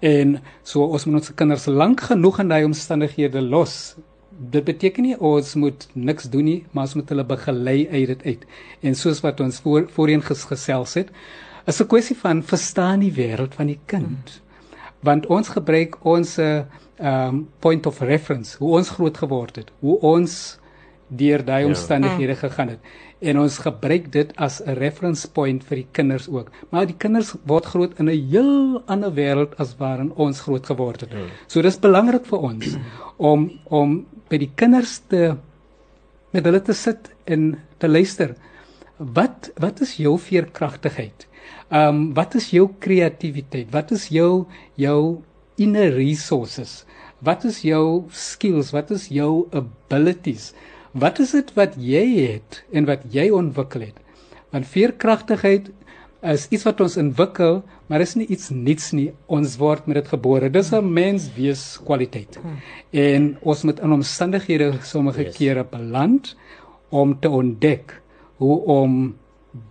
En 0.00 0.38
so 0.62 0.84
ons 0.84 1.04
moet 1.04 1.20
ons 1.20 1.34
kinders 1.34 1.66
lank 1.66 2.00
genoeg 2.10 2.40
in 2.42 2.52
daai 2.52 2.64
omstandighede 2.64 3.42
los. 3.42 3.96
Dit 4.30 4.64
beteken 4.64 5.02
nie 5.02 5.16
ons 5.18 5.54
moet 5.54 5.88
niks 5.94 6.28
doen 6.30 6.44
nie, 6.44 6.58
maar 6.70 6.88
ons 6.88 6.96
moet 6.98 7.08
hulle 7.08 7.24
begelei 7.24 7.78
uit 7.88 8.06
dit 8.06 8.24
uit. 8.24 8.46
En 8.80 8.94
soos 8.94 9.22
wat 9.24 9.40
ons 9.40 9.60
voor, 9.64 9.86
voorheen 9.94 10.22
ges, 10.22 10.44
gesels 10.44 10.94
het, 10.94 11.10
is 11.66 11.80
'n 11.80 11.86
kwessie 11.86 12.16
van 12.16 12.42
verstaan 12.42 13.00
die 13.00 13.12
wêreld 13.12 13.54
van 13.54 13.66
die 13.66 13.80
kind. 13.86 14.42
Want 15.00 15.26
ons 15.26 15.48
gebruik 15.48 15.96
ons 16.04 16.38
'n 16.38 16.42
uh, 16.42 17.26
um 17.28 17.48
point 17.60 17.86
of 17.86 18.00
reference, 18.00 18.56
hoe 18.58 18.76
ons 18.76 18.90
groot 18.90 19.16
geword 19.16 19.56
het, 19.56 19.70
hoe 19.80 19.98
ons 20.00 20.58
deur 21.08 21.44
daai 21.44 21.62
ja. 21.62 21.66
omstandighede 21.66 22.32
ja. 22.32 22.38
gegaan 22.48 22.68
het 22.68 22.80
en 23.18 23.38
ons 23.40 23.58
gebruik 23.64 24.10
dit 24.12 24.32
as 24.36 24.60
'n 24.60 24.76
reference 24.76 25.28
point 25.28 25.64
vir 25.64 25.76
die 25.76 25.88
kinders 25.92 26.28
ook. 26.28 26.50
Maar 26.70 26.86
die 26.86 26.96
kinders 26.96 27.34
word 27.44 27.64
groot 27.64 27.98
in 27.98 28.08
'n 28.08 28.28
heel 28.30 28.82
ander 28.86 29.12
wêreld 29.14 29.56
as 29.58 29.76
waarin 29.76 30.12
ons 30.16 30.40
groot 30.40 30.66
geword 30.66 31.00
het. 31.00 31.12
Hmm. 31.12 31.28
So 31.46 31.62
dis 31.62 31.78
belangrik 31.78 32.26
vir 32.26 32.38
ons 32.38 32.76
om 33.16 33.50
om 33.64 34.06
by 34.28 34.38
die 34.38 34.50
kinders 34.54 35.00
te 35.08 35.36
met 36.32 36.44
hulle 36.44 36.60
te 36.60 36.72
sit 36.72 37.10
en 37.24 37.58
te 37.78 37.88
luister. 37.88 38.36
Wat 38.98 39.50
wat 39.56 39.80
is 39.80 39.96
jou 39.96 40.18
veerkragtigheid? 40.18 41.26
Ehm 41.70 41.88
um, 41.88 42.14
wat 42.14 42.34
is 42.34 42.50
jou 42.50 42.68
kreatiwiteit? 42.78 43.72
Wat 43.72 43.90
is 43.90 44.08
jou 44.08 44.46
jou 44.74 45.22
inner 45.56 45.94
resources? 45.94 46.84
Wat 47.18 47.44
is 47.44 47.62
jou 47.62 48.04
skills? 48.10 48.70
Wat 48.70 48.90
is 48.90 49.08
jou 49.08 49.48
abilities? 49.52 50.52
Wat 50.96 51.18
is 51.20 51.34
dit 51.36 51.50
wat 51.58 51.74
jy 51.76 52.04
het 52.32 52.62
en 52.72 52.86
wat 52.88 53.02
jy 53.12 53.26
ontwikkel 53.34 53.80
het? 53.90 53.96
Want 54.54 54.68
veerkragtigheid 54.70 55.68
is 56.26 56.46
iets 56.48 56.64
wat 56.64 56.80
ons 56.80 56.96
ontwikkel, 56.96 57.60
maar 57.86 58.00
is 58.00 58.14
nie 58.16 58.26
iets 58.32 58.48
niets 58.50 58.92
nie. 58.96 59.10
Ons 59.28 59.58
word 59.60 59.86
met 59.86 59.98
dit 60.00 60.08
gebore. 60.08 60.48
Dis 60.50 60.72
'n 60.72 60.92
mens 60.92 61.28
wees 61.36 61.78
kwaliteit. 61.84 62.38
En 62.92 63.36
ons 63.42 63.62
moet 63.62 63.80
in 63.80 63.92
omstandighede 63.92 64.72
sommige 64.82 65.22
Yes. 65.24 65.36
kere 65.36 65.64
beland 65.64 66.36
om 66.90 67.18
te 67.20 67.28
ontdek 67.28 68.00
hoe 68.36 68.60
om 68.64 69.16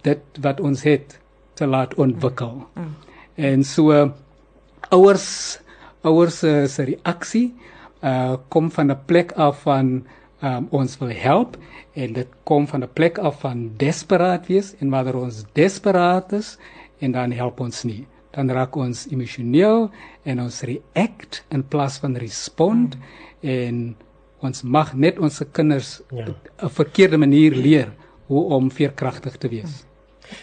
dit 0.02 0.22
wat 0.42 0.60
ons 0.60 0.84
het 0.84 1.20
te 1.54 1.66
laat 1.68 1.94
ontwikkel. 1.96 2.68
En 3.36 3.64
so 3.64 4.12
ouers 4.90 5.60
ouers 6.04 6.40
se 6.40 6.68
se 6.68 6.84
reaksie 6.84 7.54
uh 8.04 8.36
kom 8.50 8.72
van 8.72 8.92
'n 8.92 9.00
plek 9.06 9.32
af 9.32 9.62
van 9.62 10.06
um, 10.42 10.68
ons 10.72 10.98
wil 10.98 11.10
help 11.10 11.58
en 11.94 12.14
dit 12.14 12.28
kom 12.44 12.68
van 12.68 12.84
'n 12.84 12.94
plek 12.94 13.18
af 13.18 13.40
van 13.40 13.72
desperaat 13.78 14.48
wees 14.48 14.76
en 14.80 14.90
wanneer 14.90 15.16
ons 15.16 15.44
desperaat 15.54 16.34
is 16.34 16.58
en 17.00 17.12
dan 17.12 17.32
help 17.32 17.60
ons 17.60 17.84
nie 17.84 18.06
dan 18.36 18.52
raak 18.52 18.76
ons 18.76 19.08
emosioneel 19.12 19.90
en 20.24 20.42
ons 20.44 20.62
react 20.62 21.44
in 21.50 21.64
plaas 21.64 21.98
van 22.04 22.18
respond 22.20 22.96
mm. 22.96 23.50
en 23.50 23.96
ons 24.46 24.64
mag 24.64 24.94
net 24.94 25.20
ons 25.20 25.42
kinders 25.52 26.02
Ja. 26.12 26.28
'n 26.64 26.70
verkeerde 26.70 27.18
manier 27.18 27.56
leer 27.56 27.94
hoe 28.28 28.44
om 28.44 28.72
veerkragtig 28.72 29.38
te 29.38 29.50
wees. 29.50 29.86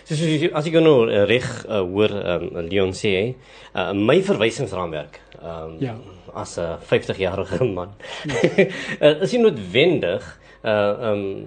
So, 0.05 0.15
so 0.15 0.25
so, 0.39 0.49
as 0.55 0.67
ek 0.67 0.79
nou 0.79 1.11
uh, 1.11 1.25
reg 1.27 1.47
uh, 1.67 1.83
hoor 1.83 2.13
um, 2.15 2.45
Leon 2.69 2.93
sê, 2.95 3.35
uh, 3.75 3.91
my 3.93 4.23
verwysingsraamwerk 4.23 5.19
um, 5.45 5.77
Ja. 5.81 5.95
as 6.35 6.59
'n 6.59 6.79
50-jarige 6.91 7.65
man 7.77 7.95
uh, 9.01 9.23
is 9.23 9.33
nie 9.33 9.43
noodwendig 9.43 10.39
uh 10.65 11.11
um 11.13 11.47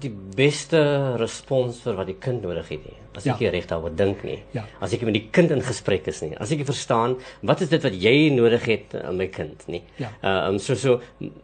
die 0.00 0.10
beste 0.36 0.78
respons 1.18 1.80
vir 1.82 1.94
wat 1.98 2.06
die 2.06 2.16
kind 2.22 2.42
nodig 2.42 2.68
het 2.70 2.84
nie. 2.86 2.96
As 3.16 3.26
ek 3.26 3.40
Ja. 3.40 3.46
ja. 3.46 3.50
reg 3.50 3.66
daaroor 3.66 3.94
dink 3.96 4.22
nie. 4.24 4.42
Ja. 4.54 4.64
As 4.80 4.92
ek 4.92 5.02
met 5.02 5.14
die 5.14 5.28
kind 5.32 5.50
in 5.50 5.62
gesprek 5.62 6.06
is 6.06 6.20
nie. 6.22 6.36
As 6.38 6.52
ek 6.52 6.64
verstaan 6.66 7.16
wat 7.42 7.60
is 7.60 7.68
dit 7.68 7.82
wat 7.82 7.94
jy 7.94 8.30
nodig 8.30 8.64
het 8.66 8.94
aan 8.94 9.16
my 9.16 9.26
kind 9.26 9.64
nie. 9.68 9.82
Ja. 9.98 10.10
Uh 10.22 10.48
um, 10.48 10.58
so 10.58 10.74
so 10.74 11.00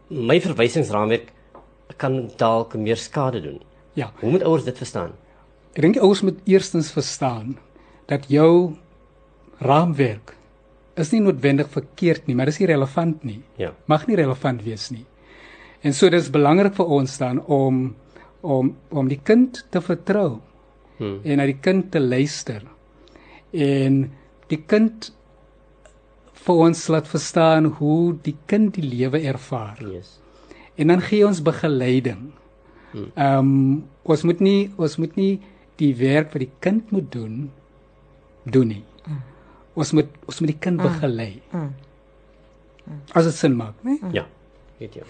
my 0.09 0.39
verwysingsraamwerk 0.39 1.31
kan 1.97 2.29
dalk 2.37 2.75
meer 2.75 2.95
skade 2.97 3.41
doen. 3.41 3.59
Ja. 3.93 4.11
Hoe 4.21 4.31
moet 4.31 4.43
ouers 4.43 4.63
dit 4.63 4.77
verstaan? 4.77 5.11
Ek 5.75 5.81
dink 5.81 5.97
ouers 5.97 6.21
moet 6.21 6.39
eerstens 6.45 6.91
verstaan 6.91 7.57
dat 8.07 8.27
jou 8.27 8.75
raamwerk 9.59 10.35
is 10.97 11.11
nie 11.11 11.19
noodwendig 11.21 11.67
verkeerd 11.69 12.27
nie, 12.27 12.35
maar 12.35 12.45
dis 12.45 12.59
nie 12.59 12.67
relevant 12.71 13.23
nie. 13.27 13.41
Ja. 13.59 13.73
Mag 13.91 14.07
nie 14.07 14.15
relevant 14.15 14.63
wees 14.63 14.89
nie. 14.91 15.05
En 15.83 15.93
so 15.93 16.09
dis 16.09 16.29
belangrik 16.31 16.73
vir 16.77 16.85
ons 16.99 17.17
dan 17.21 17.41
om 17.45 17.95
om 18.45 18.75
om 18.89 19.07
die 19.09 19.19
kind 19.23 19.65
te 19.73 19.81
vertrou 19.81 20.39
Hmm. 20.97 21.19
en 21.25 21.37
na 21.37 21.45
die 21.45 21.57
kind 21.59 21.91
te 21.91 21.99
luister. 21.99 22.61
En 23.51 24.11
die 24.47 24.61
kind 24.67 25.09
vir 26.45 26.55
ons 26.55 26.87
laat 26.87 27.07
verstaan 27.09 27.65
hoe 27.79 28.13
die 28.23 28.35
kind 28.47 28.75
die 28.77 28.85
lewe 28.85 29.19
ervaar. 29.27 29.81
Yes. 29.81 30.19
En 30.77 30.87
dan 30.87 31.01
gee 31.01 31.25
ons 31.27 31.41
begeleiding. 31.43 32.31
Ehm 32.95 33.39
um, 33.39 33.83
ons 34.03 34.23
moet 34.23 34.39
nie 34.39 34.71
ons 34.77 34.97
moet 34.97 35.15
nie 35.15 35.41
die 35.77 35.91
werk 35.99 36.31
wat 36.33 36.39
die 36.45 36.51
kind 36.63 36.91
moet 36.91 37.11
doen 37.11 37.51
doen 38.45 38.67
nie. 38.67 38.83
Ons 39.75 39.91
moet 39.95 40.11
ons 40.25 40.39
moet 40.41 40.53
die 40.53 40.59
kind 40.67 40.81
begelei. 40.81 41.31
As 43.13 43.27
dit 43.27 43.35
sin 43.35 43.55
maak, 43.59 43.75
né? 43.83 43.97
Ja. 44.15 44.25
Weet 44.79 44.97
jy. 44.99 45.05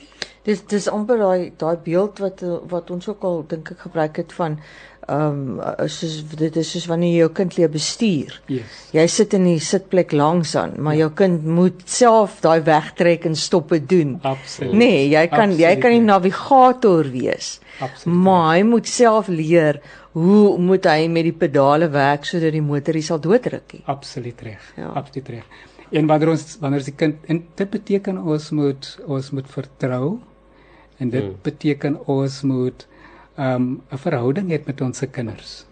Dis 0.46 0.62
dis 0.70 0.88
amper 0.92 1.18
daai 1.22 1.52
daai 1.62 1.78
beeld 1.86 2.22
wat 2.22 2.44
wat 2.70 2.92
ons 2.94 3.08
ook 3.10 3.24
al 3.26 3.44
dink 3.50 3.72
ek 3.74 3.86
gebruik 3.88 4.20
het 4.22 4.34
van 4.38 4.60
ehm 5.06 5.60
um, 5.60 5.90
soos 5.92 6.16
dit 6.38 6.56
is 6.58 6.70
soos 6.74 6.88
wanneer 6.90 7.12
jy 7.12 7.20
jou 7.20 7.32
kind 7.38 7.58
leer 7.58 7.70
bestuur. 7.70 8.40
Yes. 8.50 8.78
Jy 8.96 9.06
sit 9.12 9.36
in 9.38 9.44
die 9.46 9.60
sitplek 9.62 10.16
langs 10.18 10.56
aan, 10.58 10.74
maar 10.82 10.98
jou 10.98 11.12
kind 11.14 11.46
moet 11.46 11.84
self 11.90 12.40
daai 12.42 12.64
wegtrek 12.66 13.28
en 13.30 13.38
stoppe 13.38 13.80
doen. 13.86 14.16
Absoluut. 14.26 14.74
Nee, 14.74 15.04
jy 15.12 15.28
kan 15.30 15.54
jy 15.54 15.76
Absoluut 15.76 15.84
kan 15.84 15.94
die 15.94 16.00
nie. 16.00 16.10
navigator 16.10 17.12
wees. 17.14 17.52
Absoluut. 17.80 18.18
Maar 18.26 18.48
hy 18.56 18.66
moet 18.72 18.90
self 18.90 19.30
leer 19.30 19.82
hoe 20.16 20.58
moet 20.58 20.88
hy 20.88 21.08
met 21.12 21.28
die 21.28 21.36
pedale 21.36 21.90
werk 21.92 22.26
sodat 22.26 22.56
die 22.56 22.64
motor 22.64 22.98
nie 22.98 23.06
sal 23.06 23.22
doodruk 23.22 23.76
nie. 23.76 23.84
Absoluut 23.92 24.42
reg. 24.48 24.74
Ja. 24.80 24.90
Absoluut 24.96 25.32
reg. 25.38 25.64
En 25.92 26.10
wanneer 26.10 26.34
ons 26.34 26.58
wanneer 26.64 26.82
ons 26.82 26.90
die 26.90 26.98
kind 26.98 27.30
en 27.30 27.44
dit 27.62 27.72
beteken 27.78 28.24
ons 28.24 28.50
moet 28.58 28.92
ons 29.06 29.32
moet 29.38 29.54
vertrou 29.54 30.18
en 30.98 31.10
dit 31.12 31.22
hmm. 31.22 31.40
beteken 31.46 32.00
ons 32.10 32.42
moet 32.48 32.88
um 33.38 33.82
'n 33.92 33.98
verhouding 33.98 34.50
hê 34.50 34.60
met 34.66 34.82
ons 34.82 34.98
se 34.98 35.08
kinders. 35.08 35.66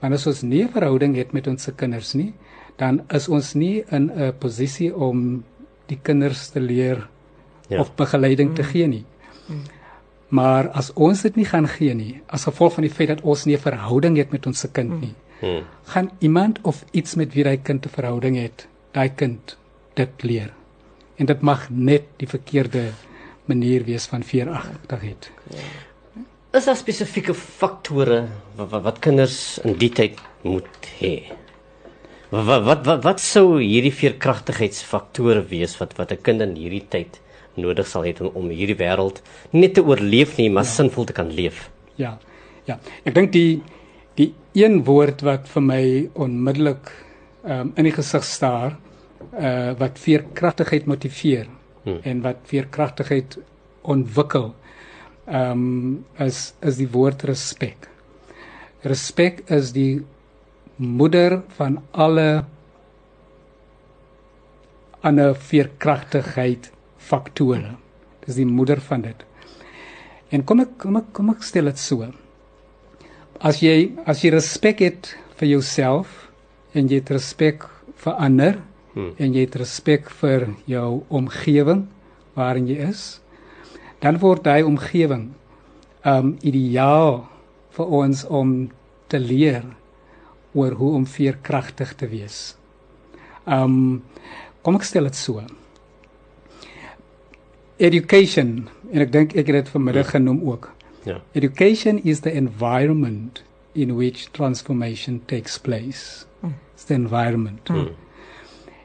Want 0.00 0.14
as 0.14 0.26
ons 0.26 0.42
nie 0.42 0.62
'n 0.64 0.68
verhouding 0.68 1.16
het 1.16 1.32
met 1.32 1.46
ons 1.46 1.62
se 1.62 1.72
kinders 1.72 2.14
nie, 2.14 2.34
dan 2.76 3.00
is 3.08 3.28
ons 3.28 3.54
nie 3.54 3.84
in 3.90 4.10
'n 4.10 4.32
posisie 4.38 4.94
om 4.96 5.44
die 5.86 5.98
kinders 6.02 6.48
te 6.48 6.60
leer 6.60 6.96
Ja. 7.68 7.76
ja. 7.76 7.80
of 7.80 7.94
begeleiding 7.94 8.54
te 8.54 8.62
gee 8.62 8.86
nie. 8.86 9.04
Maar 10.28 10.68
as 10.68 10.92
ons 10.94 11.22
dit 11.22 11.36
nie 11.36 11.44
gaan 11.44 11.68
gee 11.68 11.94
nie, 11.94 12.20
as 12.26 12.44
gevolg 12.44 12.74
van 12.74 12.82
die 12.82 12.90
feit 12.90 13.08
dat 13.08 13.20
ons 13.22 13.44
nie 13.46 13.54
'n 13.56 13.60
verhouding 13.60 14.16
het 14.16 14.30
met 14.32 14.46
ons 14.46 14.58
se 14.60 14.68
kind 14.68 15.00
nie, 15.00 15.14
Hmm. 15.40 15.62
gaan 15.84 16.10
iemand 16.18 16.58
of 16.62 16.84
iets 16.92 17.14
met 17.14 17.34
wie 17.34 17.44
hy 17.44 17.56
kind 17.56 17.84
'n 17.86 17.88
verhouding 17.88 18.36
het, 18.36 18.66
daai 18.92 19.08
kind 19.14 19.56
dit 19.94 20.22
leer. 20.22 20.52
En 21.16 21.26
dit 21.26 21.40
mag 21.40 21.68
net 21.70 22.02
die 22.16 22.28
verkeerde 22.28 22.90
manier 23.44 23.84
wees 23.84 24.06
van 24.06 24.22
veeragtigheid. 24.22 25.30
Is 26.56 26.64
daar 26.64 26.76
spesifieke 26.78 27.34
faktore 27.36 28.22
wat, 28.56 28.70
wat 28.70 28.82
wat 28.86 29.00
kinders 29.04 29.58
in 29.66 29.74
die 29.76 29.90
tyd 29.92 30.20
moet 30.46 30.88
hê? 31.00 31.16
Wat 32.30 32.64
wat 32.64 32.86
wat 32.86 33.02
wat, 33.04 33.20
sou 33.20 33.58
hierdie 33.60 33.92
veerkragtigheidsfaktore 33.92 35.42
wees 35.50 35.76
wat 35.80 35.92
wat 35.98 36.12
'n 36.12 36.22
kind 36.22 36.40
in 36.40 36.54
hierdie 36.56 36.86
tyd 36.88 37.20
nodig 37.56 37.86
sal 37.86 38.06
hê 38.08 38.14
om, 38.20 38.30
om 38.34 38.48
hierdie 38.48 38.78
wêreld 38.78 39.20
net 39.52 39.74
te 39.74 39.84
oorleef 39.84 40.38
nie, 40.38 40.48
maar 40.48 40.64
ja. 40.64 40.70
sinvol 40.70 41.04
te 41.04 41.12
kan 41.12 41.28
leef? 41.28 41.68
Ja. 41.96 42.18
Ja. 42.64 42.78
Ek 43.04 43.14
dink 43.14 43.32
die 43.32 43.62
die 44.16 44.32
een 44.54 44.84
woord 44.84 45.22
wat 45.22 45.48
vir 45.48 45.62
my 45.62 46.08
onmiddellik 46.14 46.88
um, 47.44 47.72
in 47.76 47.84
die 47.84 47.92
gesig 47.92 48.24
staar, 48.24 48.78
uh 49.36 49.76
wat 49.78 49.98
veerkragtigheid 49.98 50.86
motiveer 50.86 51.46
Hmm. 51.86 52.00
en 52.02 52.20
wat 52.20 52.36
veerkragtigheid 52.50 53.36
ontwikkel, 53.82 54.54
ehm 55.26 55.52
um, 55.52 56.04
is 56.22 56.54
is 56.62 56.78
die 56.78 56.88
woord 56.90 57.24
respek. 57.26 57.88
Respek 58.86 59.42
is 59.50 59.72
die 59.74 60.04
moeder 60.76 61.42
van 61.56 61.80
alle 61.92 62.44
ander 65.02 65.34
veerkragtigheid 65.34 66.70
faktore. 66.98 67.74
Dis 68.26 68.38
die 68.38 68.46
moeder 68.46 68.80
van 68.80 69.02
dit. 69.02 69.24
En 70.30 70.44
kom 70.44 70.62
ek 70.62 70.78
kom 70.78 70.96
ek 70.96 71.10
kom 71.12 71.30
ek 71.34 71.42
stel 71.46 71.70
dit 71.70 71.78
so. 71.78 72.06
As 73.40 73.62
jy 73.62 73.92
as 74.06 74.22
jy 74.24 74.30
respek 74.34 74.80
het 74.82 75.12
vir 75.40 75.56
jouself 75.56 76.30
en 76.74 76.88
jy 76.88 77.02
het 77.02 77.12
respek 77.14 77.66
vir 78.02 78.18
ander 78.22 78.62
Hmm. 78.96 79.12
en 79.20 79.34
jy 79.36 79.42
het 79.44 79.58
respek 79.60 80.06
vir 80.22 80.46
jou 80.64 81.02
omgewing 81.12 81.82
waarin 82.32 82.64
jy 82.70 82.78
is, 82.88 83.20
dan 84.00 84.18
word 84.22 84.44
daai 84.44 84.62
omgewing 84.66 85.30
um 86.06 86.36
ideaal 86.46 87.24
vir 87.76 87.96
ons 88.00 88.24
om 88.28 88.54
te 89.10 89.18
leer 89.18 89.64
oor 90.56 90.76
hoe 90.78 90.92
om 91.00 91.06
veerkragtig 91.06 91.94
te 92.00 92.08
wees. 92.08 92.56
Um 93.44 94.02
kom 94.62 94.78
ek 94.78 94.86
stel 94.88 95.06
dit 95.08 95.18
so. 95.18 95.42
Education 97.76 98.68
en 98.92 99.04
ek 99.04 99.12
dink 99.12 99.36
ek 99.36 99.50
het 99.50 99.60
dit 99.60 99.74
vanmiddag 99.74 100.14
genoem 100.16 100.40
ook. 100.46 100.70
Ja. 101.06 101.20
Education 101.38 102.00
is 102.02 102.24
the 102.24 102.32
environment 102.32 103.42
in 103.74 103.94
which 103.96 104.30
transformation 104.32 105.20
takes 105.26 105.58
place. 105.58 106.26
It's 106.74 106.84
the 106.84 106.94
environment. 106.94 107.68
Hmm. 107.68 107.92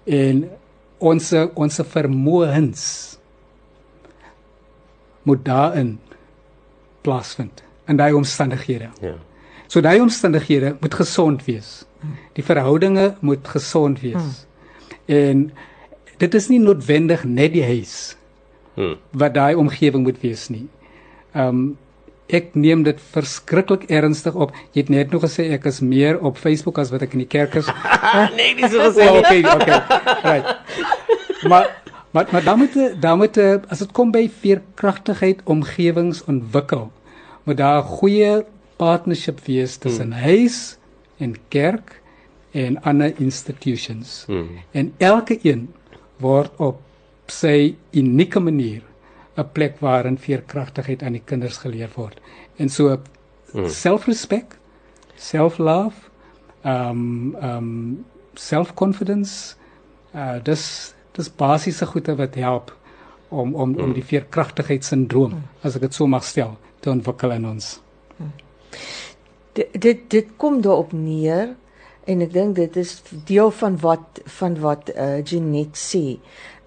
En 0.05 0.43
ons 0.99 1.33
ons 1.55 1.81
vermoëns 1.93 2.83
moet 5.23 5.45
daarin 5.45 5.99
plaasvind 7.01 7.63
in 7.87 7.97
daai 7.97 8.13
omstandighede. 8.13 8.89
Ja. 9.01 9.15
So 9.67 9.81
daai 9.81 9.99
omstandighede 10.01 10.75
moet 10.79 10.93
gesond 10.93 11.45
wees. 11.45 11.85
Die 12.33 12.43
verhoudinge 12.43 13.15
moet 13.19 13.47
gesond 13.47 13.99
wees. 14.01 14.45
En 15.05 15.51
dit 16.17 16.33
is 16.33 16.47
nie 16.49 16.59
noodwendig 16.59 17.23
net 17.23 17.53
die 17.53 17.63
huis 17.65 18.15
Hmm. 18.75 18.95
wat 19.11 19.33
daai 19.35 19.55
omgewing 19.59 20.05
moet 20.07 20.21
wees 20.21 20.45
nie. 20.49 20.67
Um 21.35 21.77
ek 22.31 22.53
neem 22.55 22.85
dit 22.87 22.99
verskriklik 23.11 23.81
ernstig 23.91 24.35
op. 24.39 24.53
Jy 24.71 24.85
het 24.85 24.89
net 24.89 25.11
nog 25.11 25.25
gesê 25.25 25.49
ek 25.51 25.65
is 25.67 25.81
meer 25.83 26.15
op 26.23 26.37
Facebook 26.39 26.77
as 26.79 26.91
wat 26.93 27.01
ek 27.03 27.11
in 27.17 27.25
die 27.25 27.27
kerk 27.27 27.57
is. 27.59 27.67
nee, 28.37 28.55
dis 28.55 28.71
so 28.71 28.79
gesê. 28.85 29.09
Oh, 29.09 29.17
okay, 29.19 29.43
okay. 29.43 29.81
Right. 30.23 30.55
Maar 31.51 31.67
maar 32.11 32.27
maar 32.31 32.43
dan 32.43 32.57
moet 32.57 33.01
dan 33.01 33.17
moet 33.17 33.37
as 33.67 33.79
dit 33.79 33.91
kom 33.91 34.11
by 34.11 34.29
veerkragtigheid 34.29 35.41
omgewings 35.43 36.23
ontwikkel, 36.23 36.91
moet 37.43 37.57
daar 37.57 37.83
'n 37.83 37.87
goeie 37.87 38.45
partnership 38.75 39.39
wees 39.45 39.77
tussen 39.77 40.11
hmm. 40.11 40.21
huis 40.21 40.77
en 41.17 41.35
kerk 41.47 42.01
en 42.51 42.81
ander 42.81 43.13
institutions. 43.17 44.23
Hmm. 44.27 44.49
En 44.71 44.93
elke 44.97 45.39
een 45.41 45.73
word 46.17 46.51
op 46.57 46.81
sy 47.25 47.75
unieke 47.91 48.39
manier 48.39 48.81
'n 49.37 49.51
plek 49.51 49.79
waarin 49.79 50.17
veerkragtigheid 50.17 51.03
aan 51.03 51.11
die 51.11 51.25
kinders 51.25 51.57
geleer 51.57 51.89
word. 51.95 52.19
En 52.55 52.69
so 52.69 52.99
Hmm. 53.51 53.67
self-respect, 53.69 54.57
self-love, 55.15 55.95
um 56.63 57.35
um 57.43 58.05
self-confidence, 58.33 59.55
uh 60.15 60.39
dis 60.43 60.93
dis 61.17 61.29
basiese 61.29 61.85
goede 61.85 62.15
wat 62.19 62.35
help 62.35 62.75
om 63.29 63.55
om 63.55 63.75
om 63.79 63.93
die 63.95 64.03
veerkragtigheidssindroom, 64.03 65.39
as 65.63 65.75
ek 65.75 65.87
dit 65.87 65.95
so 65.95 66.07
mag 66.07 66.23
stel, 66.27 66.57
te 66.79 66.91
ontwikkel 66.91 67.31
in 67.31 67.47
ons. 67.47 67.79
dit 69.53 69.81
dit, 69.81 70.03
dit 70.09 70.27
kom 70.37 70.61
daarop 70.61 70.93
neer 70.95 71.55
en 72.09 72.23
ek 72.25 72.31
dink 72.33 72.55
dit 72.55 72.77
is 72.81 72.95
deel 73.27 73.51
van 73.51 73.77
wat 73.83 74.21
van 74.39 74.55
wat 74.63 74.91
uh, 74.95 75.19
Jeanette 75.23 75.79
sê 75.79 76.17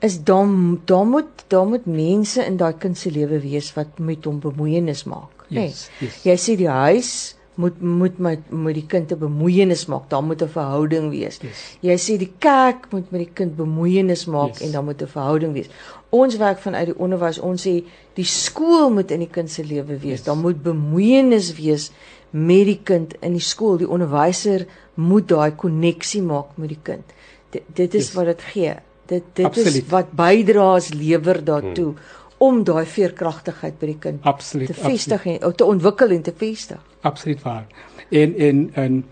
is 0.05 0.19
dan 0.23 0.81
dan 0.85 1.09
moet 1.11 1.45
dan 1.49 1.73
moet 1.73 1.87
mense 1.87 2.45
in 2.45 2.59
daai 2.61 2.75
kind 2.79 2.99
se 2.99 3.11
lewe 3.11 3.41
wees 3.43 3.73
wat 3.79 3.99
met 3.99 4.29
hom 4.29 4.41
bemoeienis 4.41 5.05
maak 5.11 5.47
Yes, 5.49 5.89
yes. 6.01 6.21
jy 6.25 6.37
sê 6.41 6.57
die 6.61 6.71
huis 6.71 7.11
moet 7.55 7.81
moet 7.83 8.19
met 8.19 8.51
met 8.51 8.75
die 8.75 8.87
kind 8.87 9.13
'n 9.13 9.19
bemoeienis 9.19 9.87
maak 9.87 10.09
daar 10.11 10.23
moet 10.23 10.43
'n 10.43 10.49
verhouding 10.49 11.11
wees 11.11 11.39
Yes. 11.43 11.77
jy 11.81 11.97
sê 11.97 12.19
die 12.19 12.33
kerk 12.39 12.87
moet 12.93 13.11
met 13.11 13.21
die 13.21 13.31
kind 13.35 13.57
bemoeienis 13.57 14.25
maak 14.27 14.49
Yes. 14.59 14.61
en 14.61 14.73
dan 14.73 14.85
moet 14.85 15.03
'n 15.03 15.07
verhouding 15.07 15.53
wees 15.53 15.69
ons 16.11 16.37
werk 16.37 16.59
vanuit 16.59 16.87
die 16.87 16.99
onderwys 16.99 17.39
ons 17.39 17.67
sê 17.67 17.85
die 18.15 18.25
skool 18.25 18.91
moet 18.91 19.11
in 19.11 19.19
die 19.21 19.31
kind 19.31 19.51
se 19.51 19.65
lewe 19.65 19.99
wees 19.99 20.19
Yes. 20.19 20.23
daar 20.25 20.37
moet 20.37 20.63
bemoeienis 20.63 21.55
wees 21.55 21.91
met 22.31 22.67
die 22.67 22.81
kind 22.83 23.15
in 23.21 23.33
die 23.33 23.41
skool. 23.41 23.77
Die 23.79 23.89
onderwyser 23.89 24.67
moet 24.95 25.29
daai 25.29 25.53
koneksie 25.55 26.23
maak 26.23 26.57
met 26.57 26.69
die 26.69 26.79
kind. 26.83 27.05
Dit 27.51 27.63
dit 27.75 27.95
is 27.95 28.07
Yes. 28.07 28.15
wat 28.15 28.25
dit 28.27 28.43
gee. 28.43 28.75
Dit 29.07 29.23
dit 29.35 29.47
Absoluut. 29.47 29.75
is 29.75 29.89
wat 29.91 30.11
bydraes 30.13 30.89
lewer 30.95 31.45
daartoe 31.45 31.85
hmm. 31.93 31.99
Om 32.45 32.63
daai 32.67 32.85
veerkragtigheid 32.87 33.79
by 33.81 33.87
die 33.93 33.99
kind 34.07 34.27
Absoluut. 34.31 34.69
te 34.71 34.75
vestig 34.77 35.27
en 35.33 35.53
te 35.57 35.65
ontwikkel 35.65 36.11
en 36.17 36.23
te 36.27 36.33
vestig. 36.39 36.81
Absoluut 37.11 37.43
waar. 37.45 37.67
En 38.11 38.35
en 38.49 38.65
en 38.85 39.05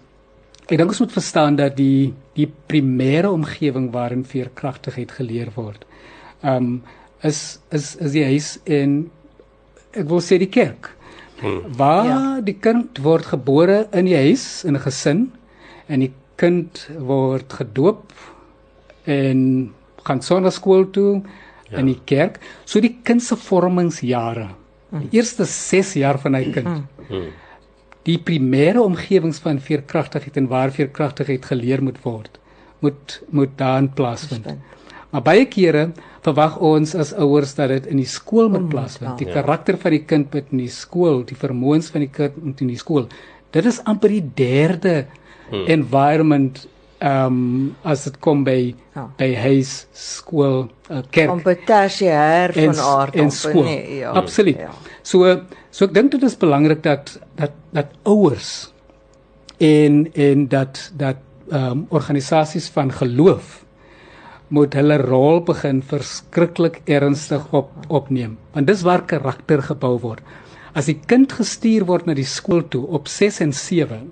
ek 0.69 0.77
dink 0.79 0.89
ons 0.95 1.01
moet 1.05 1.12
verstaan 1.19 1.57
dat 1.59 1.77
die 1.77 2.12
die 2.39 2.49
primêre 2.71 3.29
omgewing 3.31 3.91
waarin 3.93 4.25
veerkragtigheid 4.25 5.11
geleer 5.19 5.51
word, 5.57 5.85
ehm 6.43 6.57
um, 6.57 6.83
is 7.23 7.59
is 7.71 7.97
is 8.03 8.12
die 8.12 8.25
huis 8.25 8.59
en 8.65 9.11
ek 9.95 10.09
wil 10.09 10.21
sê 10.25 10.39
die 10.41 10.51
kerk. 10.51 10.91
Hmm. 11.43 11.61
Waar 11.77 12.07
Ja. 12.07 12.41
die 12.41 12.57
kind 12.61 12.99
word 13.03 13.27
gebore 13.27 13.87
in 13.93 14.05
die 14.05 14.17
huis 14.17 14.65
in 14.65 14.75
'n 14.77 14.81
gesin 14.81 15.33
en 15.89 16.01
die 16.01 16.12
kind 16.37 16.89
word 16.99 17.53
gedoop 17.53 18.12
en 19.05 19.73
gaan 20.07 20.23
sonnaskool 20.23 20.91
toe 20.91 21.23
ja. 21.73 21.81
in 21.81 21.88
die 21.91 22.00
kerk. 22.09 22.38
So 22.64 22.81
die 22.81 22.99
kind 23.05 23.25
se 23.25 23.37
vormingsjare. 23.37 24.50
Die 24.93 25.17
eerste 25.17 25.47
6 25.49 25.95
jaar 25.97 26.19
van 26.21 26.37
hy 26.37 26.45
kind. 26.52 26.85
Hmm. 27.09 27.31
Die 28.05 28.19
primêre 28.21 28.83
omgewings 28.83 29.38
van 29.41 29.61
veerkragtigheid 29.62 30.37
en 30.37 30.50
waar 30.50 30.73
veerkragtigheid 30.75 31.47
geleer 31.49 31.83
moet 31.85 32.00
word, 32.05 32.38
moet 32.85 33.21
moet 33.31 33.55
daarin 33.57 33.88
plaasvind. 33.95 34.50
Maar 35.12 35.23
baie 35.25 35.45
kere 35.47 35.93
verwag 36.25 36.59
ons 36.64 36.95
as 36.99 37.12
ouers 37.14 37.55
dat 37.55 37.71
dit 37.73 37.88
in 37.93 38.00
die 38.00 38.09
skool 38.09 38.50
moet 38.52 38.69
plaasvind. 38.73 39.21
Die 39.21 39.31
karakter 39.31 39.79
van 39.81 39.97
die 39.97 40.02
kind 40.09 40.35
moet 40.35 40.50
in 40.52 40.64
die 40.64 40.73
skool, 40.73 41.23
die 41.29 41.38
vermoëns 41.38 41.93
van 41.95 42.05
die 42.05 42.11
kind 42.12 42.37
moet 42.43 42.61
in 42.64 42.73
die 42.73 42.81
skool. 42.81 43.09
Dit 43.52 43.69
is 43.69 43.81
amper 43.88 44.12
die 44.12 44.25
derde 44.37 44.97
hmm. 45.50 45.67
environment 45.73 46.67
ehm 47.02 47.26
um, 47.26 47.76
as 47.82 48.04
dit 48.06 48.18
kom 48.23 48.44
by 48.47 48.75
Ja. 48.94 49.06
by 49.16 49.30
huis, 49.35 49.87
skool, 49.97 50.68
uh, 50.90 51.00
kerk 51.11 51.30
Amper 51.32 51.56
tersiêr 51.66 52.52
van 52.52 52.78
aard 52.78 53.16
en 53.16 53.30
skool. 53.30 53.64
nee, 53.64 53.99
ja. 54.02 54.11
Absoluut. 54.11 54.59
Ja. 54.59 54.71
So 55.02 55.40
so 55.71 55.87
ek 55.88 55.94
dink 55.97 56.12
dit 56.12 56.23
is 56.23 56.37
belangrik 56.37 56.82
dat 56.82 57.18
dat 57.35 57.56
dat 57.73 57.87
ouers 58.04 58.71
en 59.59 60.06
en 60.14 60.48
dat 60.48 60.92
dat 60.96 61.16
ehm 61.50 61.70
um, 61.70 61.87
organisasies 61.90 62.68
van 62.68 62.92
geloof 62.92 63.64
moet 64.48 64.74
hulle 64.77 64.96
rol 65.00 65.40
begin 65.40 65.83
verskriklik 65.83 66.83
ernstig 66.85 67.53
op 67.53 67.70
opneem. 67.88 68.37
Want 68.53 68.66
dis 68.66 68.83
waar 68.83 69.03
karakter 69.09 69.62
gebou 69.62 69.98
word. 70.00 70.20
As 70.74 70.87
die 70.87 71.00
kind 71.07 71.33
gestuur 71.33 71.85
word 71.88 72.07
na 72.07 72.14
die 72.14 72.29
skool 72.29 72.62
toe 72.68 72.87
op 72.87 73.09
6 73.09 73.40
en 73.40 73.53
7 73.53 74.11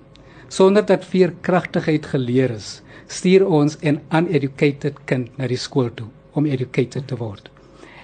sonder 0.51 0.83
dat 0.85 1.05
veerkragtigheid 1.07 2.05
geleer 2.11 2.51
is, 2.57 2.81
stuur 3.07 3.45
ons 3.47 3.77
'n 3.81 3.99
uneducated 4.11 4.95
kind 5.05 5.37
na 5.37 5.47
die 5.47 5.57
skool 5.57 5.89
toe 5.95 6.07
om 6.33 6.45
educated 6.45 7.07
te 7.07 7.15
word. 7.17 7.49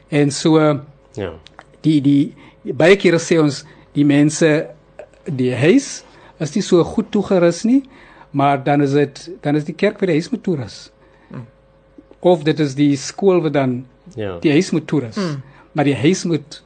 En 0.09 0.31
so 0.31 0.59
Ja. 1.15 1.31
die 1.81 2.01
die 2.01 2.33
baie 2.73 2.95
kere 2.95 3.17
sê 3.19 3.39
ons 3.41 3.63
die 3.93 4.05
mense 4.05 4.67
die 5.25 5.53
huis 5.55 6.03
is 6.39 6.55
nie 6.55 6.61
so 6.61 6.83
goed 6.83 7.11
toegerus 7.11 7.63
nie, 7.65 7.83
maar 8.31 8.63
dan 8.63 8.81
is 8.81 8.91
dit 8.91 9.29
dan 9.41 9.55
is 9.55 9.63
die 9.65 9.73
kerk 9.75 9.99
vir 9.99 10.07
die 10.07 10.15
huis 10.15 10.29
moet 10.31 10.43
toerus. 10.43 10.91
Of 12.19 12.43
dit 12.43 12.59
is 12.59 12.75
die 12.75 12.95
skool 12.97 13.41
wat 13.41 13.53
dan 13.53 13.85
Ja. 14.15 14.37
die 14.39 14.51
huis 14.51 14.71
moet 14.71 14.87
toerus. 14.87 15.15
Mm. 15.15 15.41
Maar 15.73 15.85
die 15.85 15.95
huis 15.95 16.23
moet 16.25 16.63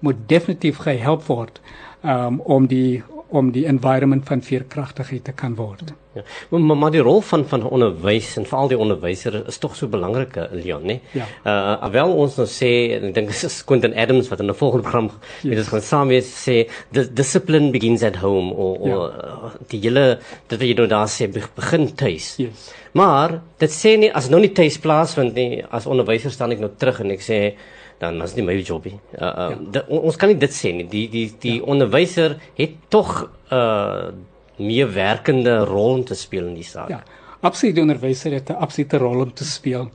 moet 0.00 0.16
definitief 0.28 0.76
gehelp 0.76 1.22
word 1.26 1.60
um, 2.04 2.40
om 2.40 2.66
die 2.66 3.02
om 3.34 3.50
die 3.54 3.64
environment 3.66 4.24
van 4.28 4.42
veerkragtigheid 4.46 5.24
te 5.26 5.32
kan 5.34 5.54
word. 5.58 5.92
Ja. 6.14 6.22
Maar 6.54 6.76
maar 6.78 6.92
die 6.94 7.02
rol 7.02 7.20
van 7.26 7.42
van 7.50 7.64
onderwys 7.66 8.36
en 8.38 8.44
veral 8.46 8.68
die 8.70 8.78
onderwyser 8.78 9.40
is 9.50 9.58
tog 9.58 9.74
so 9.76 9.88
belangrik, 9.90 10.36
eh, 10.38 10.44
Leon, 10.52 10.84
né? 10.86 11.00
Ja. 11.18 11.26
Uh 11.44 11.82
alhoewel 11.82 12.12
ons 12.22 12.36
nou 12.38 12.46
sê 12.46 12.70
en 12.94 13.08
ek 13.08 13.14
dink 13.16 13.32
dit 13.32 13.42
is 13.48 13.56
Quentin 13.66 13.96
Adams 13.98 14.28
wat 14.30 14.40
in 14.44 14.50
'n 14.50 14.54
volgende 14.54 14.82
program 14.86 15.10
met 15.42 15.58
ons 15.58 15.68
gaan 15.72 15.82
saam 15.82 16.08
wees 16.08 16.30
sê 16.46 16.68
the 16.92 17.04
discipline 17.12 17.70
begins 17.72 18.02
at 18.02 18.16
home 18.22 18.54
of 18.54 18.86
Ja. 18.86 19.50
die 19.68 19.80
hele 19.80 20.18
dit 20.48 20.58
wat 20.58 20.68
jy 20.68 20.74
nou 20.74 20.86
daar 20.86 21.08
sê 21.08 21.26
be- 21.32 21.50
begin 21.56 21.94
tuis. 21.94 22.36
Yes. 22.38 22.70
Maar 22.92 23.40
dit 23.58 23.70
sê 23.70 23.98
nie 23.98 24.12
as 24.14 24.28
nou 24.28 24.40
nie 24.40 24.52
tuis 24.52 24.78
plaasvind 24.78 25.34
nie, 25.34 25.64
as 25.70 25.86
onderwyser 25.86 26.30
staan 26.30 26.52
ek 26.52 26.60
nou 26.60 26.70
terug 26.78 27.00
en 27.00 27.10
ek 27.10 27.20
sê 27.20 27.54
dan 27.98 28.22
is 28.22 28.34
nie 28.34 28.44
my 28.44 28.54
job 28.60 28.84
nie. 28.84 28.98
Uh, 29.18 29.22
uh, 29.22 29.50
ja. 29.50 29.58
dit, 29.70 29.84
on- 29.88 30.00
ons 30.00 30.16
kan 30.16 30.28
nie 30.28 30.38
dit 30.38 30.50
sê 30.50 30.72
nie. 30.74 30.88
Die 30.88 31.08
die 31.08 31.32
die 31.40 31.58
ja. 31.60 31.64
onderwyser 31.64 32.36
het 32.56 32.70
tog 32.88 33.30
'n 33.50 33.54
uh, 33.54 34.12
meer 34.58 34.92
werkende 34.94 35.64
rol 35.64 35.94
om 35.94 36.04
te 36.04 36.14
speel 36.14 36.46
in 36.46 36.54
die 36.54 36.66
saak. 36.66 36.88
Ja, 36.88 37.02
absoluut 37.40 37.74
die 37.74 37.82
onderwyser 37.82 38.32
het 38.32 38.50
'n 38.50 38.60
absolute 38.62 38.98
rol 38.98 39.20
om 39.22 39.32
te 39.32 39.44
speel. 39.44 39.90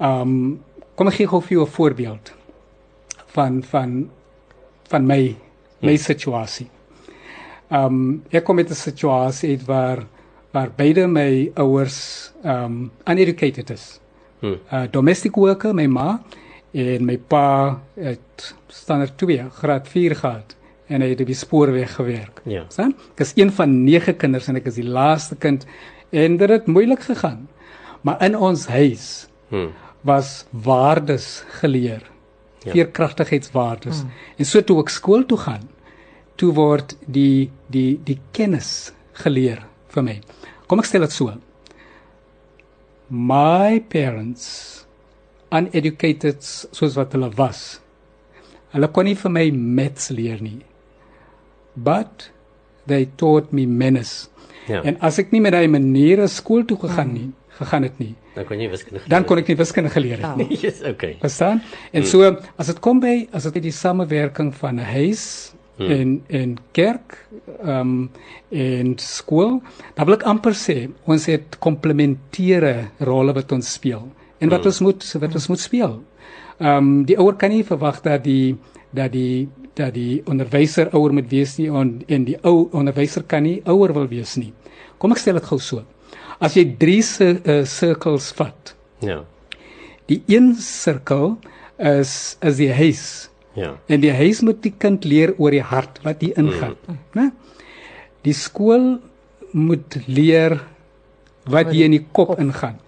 Um 0.00 0.60
kom 0.94 1.08
ek 1.08 1.14
gee 1.14 1.26
gou 1.26 1.40
vir 1.40 1.56
jou 1.56 1.64
'n 1.66 1.70
voorbeeld 1.70 2.32
van 3.26 3.62
van 3.62 4.10
van 4.88 5.06
my 5.06 5.36
my 5.80 5.96
situasie. 5.96 6.68
Um 7.70 8.22
ek 8.30 8.44
kom 8.44 8.56
met 8.56 8.70
'n 8.70 8.74
situasie 8.74 9.50
uit 9.50 9.64
waar 9.64 10.06
waar 10.52 10.70
beide 10.76 11.06
my 11.06 11.50
ouers 11.54 12.32
um 12.44 12.90
uneducated 13.06 13.70
is. 13.70 14.00
Hmm. 14.40 14.58
Uh 14.72 14.84
domestic 14.90 15.34
worker 15.36 15.74
my 15.74 15.86
ma 15.86 16.20
en 16.72 17.04
my 17.04 17.16
pa 17.18 17.80
het 18.00 18.54
standaard 18.68 19.16
2 19.20 19.50
graad 19.60 19.88
4 19.88 20.14
gehad 20.16 20.56
en 20.88 21.00
hy 21.04 21.08
het 21.12 21.20
op 21.20 21.26
die 21.26 21.36
spoorweg 21.36 21.94
gewerk. 21.94 22.40
Ja. 22.44 22.64
Sien? 22.68 22.94
Ek 23.14 23.20
is 23.24 23.32
een 23.36 23.52
van 23.52 23.84
9 23.84 24.16
kinders 24.16 24.48
en 24.48 24.56
ek 24.56 24.66
is 24.66 24.74
die 24.80 24.88
laaste 24.88 25.36
kind 25.36 25.66
en 26.10 26.36
dit 26.36 26.50
het 26.50 26.66
moeilik 26.66 27.00
gegaan. 27.02 27.48
Maar 28.02 28.22
in 28.24 28.36
ons 28.36 28.66
huis 28.66 29.28
Hmm. 29.52 29.68
was 30.00 30.44
waardes 30.50 31.44
geleer. 31.60 32.02
Ja. 32.64 32.72
Veerkragtigheidswaardes. 32.72 34.00
Hmm. 34.00 34.10
En 34.38 34.44
so 34.44 34.62
toe 34.64 34.78
ek 34.80 34.88
skool 34.88 35.26
toe 35.26 35.38
gaan, 35.38 35.68
toe 36.36 36.52
word 36.56 36.96
die 37.06 37.50
die 37.68 38.00
die 38.04 38.18
kennis 38.32 38.92
geleer 39.12 39.60
vir 39.88 40.02
my. 40.02 40.20
Kom 40.66 40.78
ek 40.80 40.84
stel 40.88 41.00
dit 41.04 41.12
so. 41.12 41.34
My 43.10 43.80
parents 43.92 44.81
uneducated 45.52 46.42
soos 46.44 46.96
wat 46.96 47.14
hulle 47.16 47.30
was. 47.36 47.80
Hulle 48.72 48.88
kon 48.88 49.08
nie 49.08 49.18
vir 49.18 49.32
my 49.32 49.46
maths 49.52 50.10
leer 50.14 50.40
nie. 50.40 50.62
But 51.76 52.30
they 52.86 53.06
taught 53.20 53.52
me 53.52 53.66
manners. 53.66 54.28
Ja. 54.68 54.82
En 54.86 54.98
as 55.04 55.18
ek 55.20 55.32
nie 55.34 55.42
met 55.42 55.54
daai 55.56 55.68
maniere 55.70 56.28
skool 56.30 56.64
toe 56.68 56.78
gegaan 56.84 57.12
nie, 57.14 57.30
gegaan 57.58 57.86
het 57.86 57.98
nie, 58.00 58.12
dan 58.36 58.46
kon 58.48 58.60
jy 58.62 58.68
wiskunde. 58.72 59.02
dan 59.10 59.26
kon 59.28 59.40
ek 59.42 59.50
nie 59.50 59.56
wiskunde 59.58 59.90
geleer 59.92 60.22
het 60.22 60.38
nie. 60.38 60.46
nie. 60.52 60.60
Yes, 60.64 60.80
okay. 60.86 61.16
Verstaan? 61.20 61.60
En 61.92 62.06
so 62.08 62.30
as 62.56 62.70
dit 62.70 62.80
kom 62.84 63.02
by 63.02 63.16
as 63.34 63.48
dit 63.50 63.66
die 63.66 63.74
samewerking 63.74 64.52
van 64.56 64.80
'n 64.80 64.88
huis 64.94 65.24
hmm. 65.76 65.90
en 65.90 66.08
en 66.28 66.56
kerk 66.72 67.18
ehm 67.60 67.78
um, 67.80 68.10
en 68.50 68.94
skool, 68.98 69.60
dan 69.94 70.06
wil 70.06 70.16
ek 70.16 70.26
amper 70.28 70.56
sê 70.56 70.88
ons 71.04 71.26
het 71.26 71.58
komplementêre 71.58 72.92
rolle 73.00 73.34
wat 73.34 73.52
ons 73.52 73.72
speel 73.72 74.06
en 74.42 74.50
wat 74.50 74.66
ons 74.66 74.80
moet 74.82 75.08
wat 75.22 75.34
ons 75.38 75.48
moet 75.52 75.62
speel. 75.62 75.98
Ehm 76.58 76.76
um, 76.76 76.92
die 77.06 77.18
ouer 77.18 77.36
kan 77.38 77.52
nie 77.54 77.64
verwag 77.66 78.02
dat 78.04 78.24
die 78.26 78.56
dat 78.90 79.12
die 79.14 79.48
dat 79.78 79.94
die 79.94 80.22
onderwyser 80.28 80.90
ouer 80.92 81.14
moet 81.16 81.30
wees 81.30 81.56
nie 81.58 81.70
en 81.70 81.94
en 82.08 82.26
die 82.28 82.36
ou 82.42 82.68
onderwyser 82.72 83.24
kan 83.28 83.46
nie 83.46 83.60
ouer 83.64 83.94
wil 83.96 84.08
wees 84.10 84.36
nie. 84.36 84.52
Kom 84.98 85.14
ek 85.14 85.22
stel 85.22 85.38
dit 85.40 85.48
gou 85.48 85.58
so. 85.58 85.84
As 86.42 86.56
jy 86.58 86.64
drie 86.78 87.00
uh, 87.00 87.62
sirkels 87.64 88.32
vat. 88.38 88.74
Ja. 89.00 89.22
Die 90.10 90.22
een 90.26 90.54
sirkel 90.58 91.38
is 91.78 92.36
is 92.42 92.58
die 92.58 92.72
huis. 92.72 93.30
Ja. 93.54 93.76
En 93.86 94.00
die 94.00 94.12
huis 94.12 94.42
moet 94.42 94.62
die 94.62 94.74
kind 94.78 95.04
leer 95.04 95.34
oor 95.38 95.52
die 95.52 95.64
hart 95.64 96.00
wat 96.04 96.22
hier 96.24 96.38
ingaan, 96.40 96.76
mm. 96.86 97.00
né? 97.18 97.26
Die 98.24 98.32
skool 98.32 98.96
moet 99.52 99.98
leer 100.06 100.56
wat 101.44 101.72
hier 101.74 101.84
in 101.90 101.96
die 101.98 102.06
kop 102.14 102.38
ingaan 102.40 102.78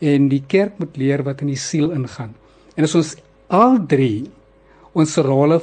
en 0.00 0.28
die 0.28 0.42
kerk 0.46 0.78
moet 0.78 0.96
leer 0.96 1.22
wat 1.26 1.42
in 1.44 1.52
die 1.52 1.60
siel 1.60 1.92
ingaan. 1.94 2.34
En 2.74 2.86
as 2.86 2.94
ons 2.98 3.14
al 3.48 3.78
drie 3.86 4.24
ons 4.94 5.16
rolle 5.26 5.60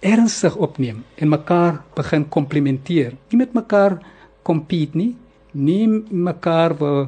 ernstig 0.00 0.56
opneem 0.56 1.02
en 1.20 1.28
mekaar 1.28 1.82
begin 1.96 2.24
komplementeer, 2.28 3.16
nie 3.30 3.40
met 3.40 3.52
mekaar 3.56 3.98
compete 4.42 4.96
nie, 4.96 5.12
nie 5.52 5.86
mekaar 6.10 6.76
wil 6.78 7.02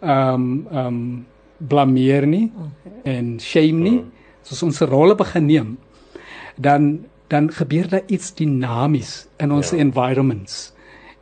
ehm 0.00 0.34
um, 0.34 0.66
ehm 0.70 0.86
um, 0.86 1.26
blameer 1.58 2.26
nie 2.26 2.52
en 3.02 3.38
shame 3.42 3.82
nie. 3.82 3.98
As 4.42 4.62
ons 4.62 4.62
ons 4.62 4.90
rolle 4.90 5.16
begin 5.18 5.46
neem, 5.46 5.70
dan 6.56 7.04
dan 7.28 7.50
gebeur 7.52 7.88
daar 7.88 8.06
iets 8.08 8.32
dinamies 8.34 9.26
in 9.36 9.52
ons 9.52 9.70
ja. 9.70 9.76
environments. 9.76 10.72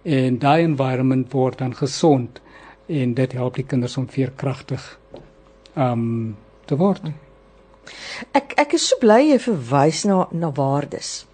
En 0.03 0.39
daai 0.39 0.63
environment 0.63 1.33
word 1.33 1.59
dan 1.59 1.75
gesond 1.75 2.39
en 2.87 3.15
dit 3.15 3.33
help 3.33 3.55
die 3.55 3.67
kinders 3.67 3.97
om 3.97 4.09
veerkragtig 4.09 4.99
um 5.75 6.37
te 6.67 6.77
word. 6.77 7.03
Ek 8.35 8.57
ek 8.59 8.75
is 8.79 8.89
so 8.91 8.99
bly 9.03 9.21
jy 9.31 9.39
verwys 9.43 10.05
na 10.09 10.27
na 10.33 10.51
waardes. 10.55 11.27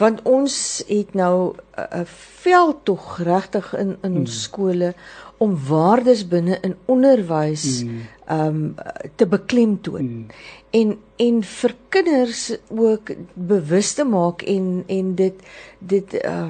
Want 0.00 0.22
ons 0.26 0.82
het 0.88 1.14
nou 1.14 1.54
'n 1.76 2.06
veld 2.42 2.84
tog 2.84 3.18
regtig 3.18 3.72
in 3.74 3.96
in 4.02 4.16
ons 4.16 4.30
hmm. 4.30 4.42
skole 4.42 4.94
om 5.38 5.56
waardes 5.68 6.28
binne 6.28 6.58
in 6.60 6.76
onderwys 6.84 7.82
mm. 7.84 8.00
um 8.30 8.74
te 9.14 9.26
beklemtoon. 9.26 10.02
Mm. 10.02 10.26
En 10.70 10.98
en 11.16 11.42
vir 11.42 11.74
kinders 11.88 12.56
ook 12.68 13.10
bewus 13.34 13.92
te 13.92 14.04
maak 14.04 14.42
en 14.42 14.84
en 14.86 15.14
dit 15.14 15.34
dit 15.78 16.14
uh 16.24 16.48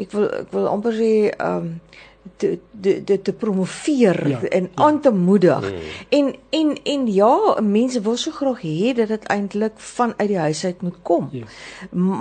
ek 0.00 0.14
wil 0.16 0.28
ek 0.32 0.52
wil 0.54 0.68
amper 0.70 0.94
sê 0.96 1.12
um 1.44 1.80
te 2.36 2.58
te 2.80 3.04
te, 3.04 3.22
te 3.22 3.32
promoveer 3.32 4.28
ja, 4.28 4.40
en 4.40 4.62
ja. 4.62 4.68
aan 4.74 5.00
te 5.00 5.10
moedig. 5.10 5.70
Mm. 5.70 5.78
En 6.08 6.34
en 6.50 6.82
en 6.82 7.12
ja, 7.12 7.60
mense 7.62 8.00
wil 8.00 8.16
so 8.16 8.30
graag 8.30 8.60
hê 8.62 8.92
dat 8.96 9.08
dit 9.08 9.24
eintlik 9.24 9.72
vanuit 9.76 10.28
die 10.28 10.38
huis 10.38 10.64
uit 10.64 10.82
moet 10.82 10.96
kom. 11.02 11.28
Yes. 11.32 11.58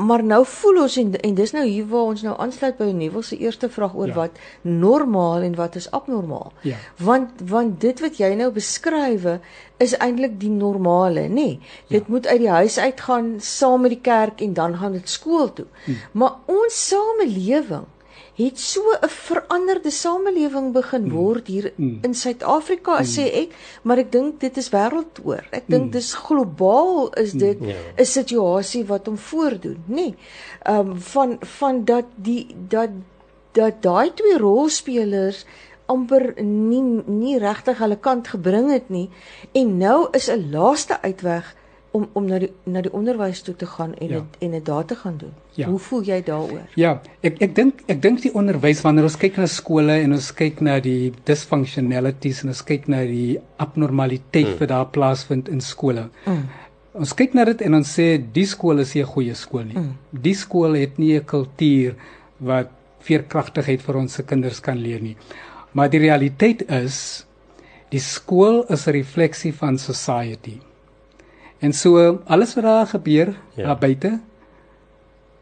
Maar 0.07 0.23
nou 0.23 0.45
voel 0.45 0.81
ons 0.81 0.97
en 0.97 1.13
en 1.19 1.35
dis 1.35 1.51
nou 1.51 1.65
hier 1.67 1.87
waar 1.87 2.11
ons 2.13 2.21
nou 2.21 2.35
aansluit 2.39 2.77
by 2.77 2.89
Nuwel 2.91 3.23
se 3.23 3.37
eerste 3.37 3.69
vraag 3.69 3.95
oor 3.95 4.07
ja. 4.07 4.13
wat 4.13 4.39
normaal 4.61 5.47
en 5.47 5.55
wat 5.55 5.75
is 5.75 5.91
abnormaal. 5.91 6.53
Ja. 6.61 6.75
Want 6.97 7.43
want 7.47 7.81
dit 7.81 7.99
wat 7.99 8.17
jy 8.17 8.33
nou 8.39 8.51
beskrywe 8.55 9.39
is 9.79 9.95
eintlik 9.97 10.39
die 10.39 10.51
normale, 10.51 11.27
nê? 11.27 11.33
Nee. 11.33 11.59
Dit 11.87 12.07
ja. 12.07 12.11
moet 12.11 12.27
uit 12.27 12.39
die 12.39 12.51
huis 12.51 12.77
uitgaan 12.77 13.35
saam 13.37 13.81
met 13.81 13.95
die 13.95 14.03
kerk 14.03 14.41
en 14.41 14.53
dan 14.53 14.75
gaan 14.77 14.91
dit 14.91 15.09
skool 15.09 15.53
toe. 15.53 15.67
Mm. 15.85 16.03
Maar 16.11 16.35
ons 16.45 16.87
samelewing 16.87 17.87
het 18.39 18.59
so 18.59 18.81
'n 18.95 19.09
veranderde 19.09 19.91
samelewing 19.91 20.71
begin 20.73 21.03
mm. 21.03 21.11
word 21.11 21.47
hier 21.47 21.71
mm. 21.75 21.99
in 22.01 22.13
Suid-Afrika 22.13 22.99
mm. 22.99 23.05
sê 23.05 23.25
ek, 23.43 23.55
maar 23.83 23.97
ek 23.97 24.11
dink 24.11 24.39
dit 24.39 24.57
is 24.57 24.69
wêreldoor. 24.71 25.43
Ek 25.51 25.67
dink 25.67 25.85
mm. 25.85 25.91
dis 25.91 26.13
globaal 26.13 27.11
is 27.19 27.31
dit 27.33 27.59
'n 27.59 27.65
mm. 27.65 27.69
yeah. 27.69 28.05
situasie 28.05 28.85
wat 28.85 29.05
hom 29.05 29.17
voordoen, 29.17 29.83
nê? 29.87 29.95
Nee, 29.95 30.15
ehm 30.63 30.91
um, 30.91 30.99
van 30.99 31.37
van 31.41 31.85
dat 31.85 32.05
die 32.15 32.55
dat 32.67 32.89
dat 33.51 33.81
daai 33.81 34.13
twee 34.13 34.37
rolspelers 34.37 35.45
amper 35.89 36.33
nie 36.41 36.83
nie 37.05 37.37
regtig 37.41 37.79
hulle 37.81 37.97
kant 37.97 38.27
gebring 38.27 38.69
het 38.71 38.89
nie 38.93 39.09
en 39.51 39.77
nou 39.77 40.07
is 40.11 40.29
'n 40.29 40.51
laaste 40.51 41.01
uitweg 41.01 41.55
om 41.91 42.07
om 42.13 42.25
na 42.29 42.39
die 42.39 42.49
na 42.69 42.81
die 42.85 42.91
onderwys 42.93 43.41
toe 43.45 43.55
te 43.57 43.65
gaan 43.65 43.95
en 43.97 44.09
ja. 44.09 44.21
en 44.39 44.51
dit 44.51 44.65
daar 44.65 44.85
te 44.85 44.95
gaan 44.95 45.17
doen. 45.17 45.33
Ja. 45.57 45.67
Hoe 45.67 45.79
voel 45.79 46.03
jy 46.05 46.19
daaroor? 46.23 46.67
Ja, 46.77 46.93
ek 47.25 47.41
ek 47.41 47.55
dink 47.57 47.81
ek 47.89 48.01
dink 48.01 48.21
die 48.21 48.33
onderwys 48.37 48.83
wanneer 48.85 49.09
ons 49.09 49.17
kyk 49.19 49.39
na 49.41 49.47
skole 49.49 49.97
en 50.03 50.13
ons 50.17 50.29
kyk 50.35 50.61
na 50.65 50.77
die 50.83 51.11
dysfunctionalities 51.25 52.43
en 52.43 52.53
ons 52.53 52.63
kyk 52.65 52.87
na 52.93 53.01
die 53.09 53.39
abnormaliteit 53.57 54.53
mm. 54.53 54.59
wat 54.61 54.73
daar 54.73 54.89
plaasvind 54.93 55.49
in 55.49 55.61
skole. 55.65 56.07
Mm. 56.25 56.45
Ons 56.99 57.13
kyk 57.17 57.35
na 57.37 57.45
dit 57.49 57.65
en 57.65 57.79
ons 57.79 57.95
sê 57.97 58.07
die 58.37 58.45
skool 58.49 58.85
is 58.85 58.93
nie 58.95 59.03
'n 59.03 59.13
goeie 59.15 59.35
skool 59.35 59.65
nie. 59.65 59.77
Mm. 59.77 59.93
Die 60.11 60.35
skool 60.35 60.77
het 60.77 60.99
nie 60.99 61.15
'n 61.17 61.25
kultuur 61.25 61.95
wat 62.39 62.69
veerkragtigheid 63.01 63.81
vir 63.81 63.97
ons 63.97 64.13
se 64.13 64.23
kinders 64.23 64.59
kan 64.59 64.77
leer 64.77 65.01
nie. 65.01 65.17
Maar 65.73 65.89
die 65.89 65.99
realiteit 65.99 66.61
is 66.69 67.25
die 67.89 67.99
skool 67.99 68.65
is 68.69 68.87
'n 68.87 68.91
refleksie 68.91 69.53
van 69.53 69.77
society. 69.77 70.59
En 71.59 71.73
so 71.73 72.21
alles 72.25 72.55
wat 72.55 72.63
daar 72.63 72.87
gebeur 72.87 73.33
ja. 73.55 73.63
daar 73.63 73.77
buite 73.77 74.19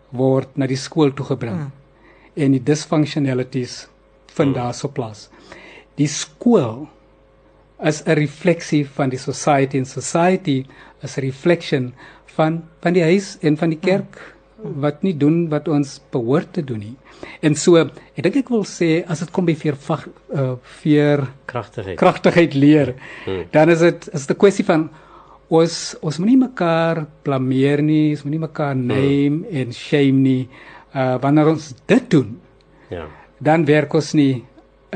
word 0.09 0.55
na 0.57 0.67
die 0.67 0.79
skool 0.79 1.13
toe 1.13 1.25
gebring. 1.25 1.57
Mm. 1.57 1.71
En 2.37 2.53
die 2.55 2.63
dysfunctionalities 2.63 3.87
vind 4.33 4.53
mm. 4.53 4.57
daar 4.57 4.73
so 4.73 4.89
plaas. 4.89 5.27
Die 5.97 6.09
skool 6.09 6.87
is 7.77 8.01
'n 8.05 8.17
refleksie 8.17 8.85
van 8.89 9.09
die 9.09 9.19
society 9.19 9.77
en 9.77 9.85
society 9.85 10.65
is 11.01 11.17
'n 11.17 11.21
reflection 11.21 11.93
van 12.25 12.63
van 12.81 12.93
die 12.93 13.03
huis 13.03 13.37
en 13.41 13.57
van 13.57 13.69
die 13.69 13.79
kerk 13.79 14.17
mm. 14.17 14.81
wat 14.81 15.03
nie 15.03 15.17
doen 15.17 15.49
wat 15.49 15.67
ons 15.67 16.01
behoort 16.09 16.53
te 16.53 16.63
doen 16.63 16.79
nie. 16.79 16.95
En 17.41 17.55
so, 17.55 17.77
ek 18.15 18.23
dink 18.23 18.35
ek 18.35 18.49
wil 18.49 18.65
sê 18.65 19.03
as 19.07 19.19
dit 19.19 19.31
kom 19.31 19.45
by 19.45 19.55
veer 19.55 19.77
uh, 20.33 20.53
veer 20.81 21.27
kragtigheid 21.45 21.97
kragtigheid 21.97 22.53
leer, 22.53 22.95
mm. 23.25 23.43
dan 23.51 23.69
is 23.69 23.79
dit 23.79 24.09
is 24.13 24.29
'n 24.29 24.37
kwessie 24.37 24.65
van 24.65 24.89
ons 25.49 25.95
ons 26.01 26.19
moenie 26.19 26.39
mekaar 26.39 27.05
blameer 27.23 27.81
nie, 27.81 28.11
ons 28.15 28.23
moenie 28.25 28.43
mekaar 28.43 28.73
hmm. 28.75 28.87
name 28.87 29.37
mm. 29.37 29.55
en 29.61 29.73
shame 29.73 30.19
nie. 30.19 30.43
Uh 30.93 31.15
wanneer 31.23 31.53
ons 31.53 31.73
dit 31.87 32.11
doen, 32.11 32.35
ja. 32.89 33.07
Dan 33.37 33.65
werk 33.67 33.93
ons 33.93 34.13
nie 34.17 34.43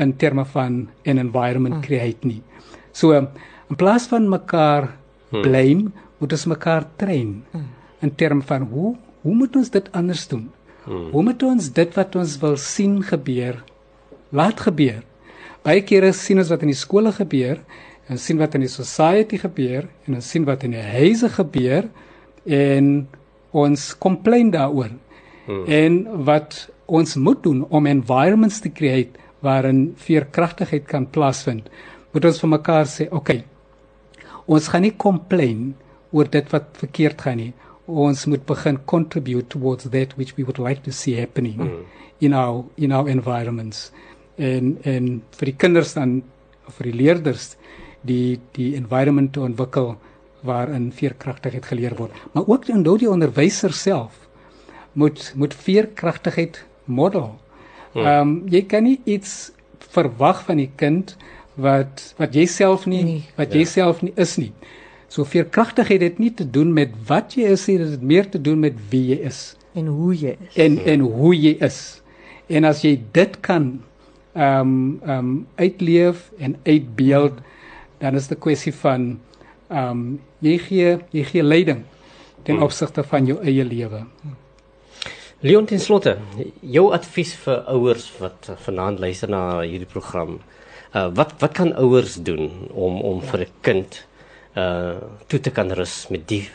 in 0.00 0.16
terme 0.16 0.44
van 0.44 0.88
'n 1.04 1.18
environment 1.18 1.76
mm. 1.76 1.82
create 1.82 2.26
nie. 2.26 2.42
So 2.92 3.12
in 3.12 3.76
plaas 3.76 4.06
van 4.06 4.28
mekaar 4.28 4.96
mm. 5.30 5.42
blame, 5.42 5.92
moet 6.18 6.32
ons 6.32 6.46
mekaar 6.46 6.86
train 6.96 7.44
mm. 7.52 7.68
in 8.00 8.14
terme 8.14 8.42
van 8.42 8.62
hoe 8.62 8.96
hoe 9.22 9.34
moet 9.34 9.56
ons 9.56 9.70
dit 9.70 9.92
anders 9.92 10.26
doen? 10.28 10.50
Mm. 10.86 11.10
Hoe 11.10 11.22
moet 11.22 11.42
ons 11.42 11.72
dit 11.72 11.94
wat 11.94 12.16
ons 12.16 12.38
wil 12.42 12.56
sien 12.56 13.02
gebeur 13.02 13.62
laat 14.30 14.60
gebeur? 14.60 15.02
Baie 15.62 15.82
kere 15.86 16.12
sien 16.12 16.38
ons 16.38 16.50
wat 16.50 16.62
in 16.62 16.72
die 16.72 16.78
skole 16.78 17.12
gebeur 17.12 17.60
en 18.10 18.18
sien 18.18 18.38
wat 18.40 18.56
in 18.58 18.64
die 18.64 18.72
society 18.72 19.38
gebeur 19.40 19.86
en 20.06 20.18
ons 20.18 20.30
sien 20.34 20.46
wat 20.48 20.64
in 20.66 20.74
die 20.74 20.86
huise 20.96 21.30
gebeur 21.32 21.88
en 22.44 22.92
ons 23.52 23.86
complain 24.02 24.50
daaroor. 24.50 24.90
Hmm. 25.46 25.64
En 25.66 25.98
wat 26.26 26.66
ons 26.86 27.16
moet 27.16 27.42
doen 27.44 27.62
om 27.68 27.86
environments 27.86 28.60
te 28.62 28.72
create 28.72 29.20
waarin 29.42 29.92
veerkragtigheid 29.98 30.86
kan 30.86 31.08
plaasvind, 31.10 31.68
moet 32.12 32.28
ons 32.28 32.40
vir 32.42 32.50
mekaar 32.52 32.86
sê, 32.86 33.08
oké. 33.10 33.16
Okay, 33.18 34.28
ons 34.46 34.68
gaan 34.70 34.84
nie 34.86 34.94
complain 34.98 35.72
oor 36.12 36.28
dit 36.30 36.48
wat 36.52 36.70
verkeerd 36.78 37.22
gaan 37.24 37.40
nie. 37.40 37.52
Ons 37.86 38.26
moet 38.30 38.42
begin 38.46 38.78
contribute 38.86 39.48
towards 39.50 39.88
that 39.90 40.14
which 40.18 40.36
we 40.36 40.44
would 40.46 40.60
like 40.62 40.82
to 40.84 40.92
see 40.94 41.16
happening 41.18 41.58
hmm. 41.58 41.82
in 42.20 42.34
our 42.34 42.64
in 42.76 42.92
our 42.92 43.08
environments. 43.10 43.90
En 44.38 44.76
en 44.86 45.18
vir 45.38 45.52
die 45.52 45.58
kinders 45.58 45.94
dan 45.98 46.20
vir 46.78 46.90
die 46.90 46.98
leerders 46.98 47.56
die 48.06 48.40
die 48.56 48.74
environment 48.78 49.32
te 49.32 49.40
ontwikkel 49.40 49.94
waarin 50.46 50.90
veerkragtigheid 50.92 51.66
geleer 51.66 51.94
word. 51.98 52.14
Maar 52.34 52.48
ook 52.50 52.68
in 52.68 52.82
die 52.82 53.10
onderwyser 53.10 53.72
self 53.72 54.28
moet 54.92 55.32
moet 55.36 55.54
veerkragtigheid 55.54 56.64
model. 56.84 57.38
Hmm. 57.92 58.06
Ehm 58.06 58.20
um, 58.20 58.42
jy 58.50 58.62
kan 58.66 58.82
nie 58.82 59.00
iets 59.04 59.52
verwag 59.92 60.44
van 60.48 60.56
die 60.56 60.70
kind 60.76 61.16
wat 61.54 62.14
wat 62.18 62.34
jy 62.34 62.46
self 62.46 62.86
nie 62.86 63.02
nee. 63.04 63.24
wat 63.36 63.52
jy 63.52 63.64
ja. 63.66 63.72
self 63.76 64.02
nie 64.02 64.12
is 64.16 64.36
nie. 64.36 64.52
So 65.08 65.24
veerkragtigheid 65.28 66.00
het 66.00 66.18
nie 66.18 66.32
te 66.34 66.50
doen 66.50 66.72
met 66.72 66.94
wat 67.06 67.36
jy 67.36 67.52
is 67.52 67.66
nie, 67.68 67.78
dit 67.78 67.90
het 67.90 68.02
meer 68.02 68.28
te 68.28 68.40
doen 68.40 68.60
met 68.60 68.76
wie 68.90 69.06
jy 69.12 69.20
is 69.28 69.54
en 69.74 69.86
hoe 69.86 70.14
jy 70.16 70.36
is. 70.36 70.56
En 70.56 70.78
en 70.78 71.00
hoe 71.00 71.32
jy 71.36 71.56
is. 71.64 72.02
En 72.48 72.64
as 72.68 72.82
jy 72.82 72.98
dit 73.12 73.40
kan 73.40 73.72
ehm 74.32 74.60
um, 74.60 75.00
ehm 75.04 75.18
um, 75.18 75.32
uitleef 75.56 76.30
en 76.38 76.56
uitbeeld 76.64 77.38
hmm 77.38 77.50
dan 78.02 78.18
is 78.18 78.28
dit 78.28 78.38
'n 78.38 78.42
kwessie 78.42 78.74
van 78.74 79.20
ehm 79.70 79.90
um, 79.90 80.20
jy 80.40 80.58
gee 80.58 80.98
jy 81.10 81.24
gee 81.24 81.42
leiding 81.42 81.84
ten 82.42 82.54
hmm. 82.54 82.64
opsigte 82.64 83.02
van 83.02 83.26
jou 83.26 83.38
eie 83.42 83.64
lewe. 83.64 84.02
Leon 85.42 85.66
ten 85.66 85.80
slotte, 85.80 86.16
jou 86.60 86.92
advies 86.94 87.34
vir 87.44 87.62
ouers 87.72 88.04
wat 88.22 88.50
vanaand 88.66 89.00
luister 89.02 89.30
na 89.30 89.60
hierdie 89.60 89.90
program. 89.90 90.40
Uh 90.94 91.08
wat 91.18 91.32
wat 91.40 91.54
kan 91.56 91.72
ouers 91.74 92.18
doen 92.22 92.50
om 92.70 93.00
om 93.00 93.20
ja. 93.20 93.26
vir 93.30 93.40
'n 93.40 93.52
kind 93.60 94.06
uh 94.56 94.96
toe 95.26 95.40
te 95.40 95.50
kan 95.50 95.72
rus 95.72 96.06
met 96.10 96.28
die 96.28 96.48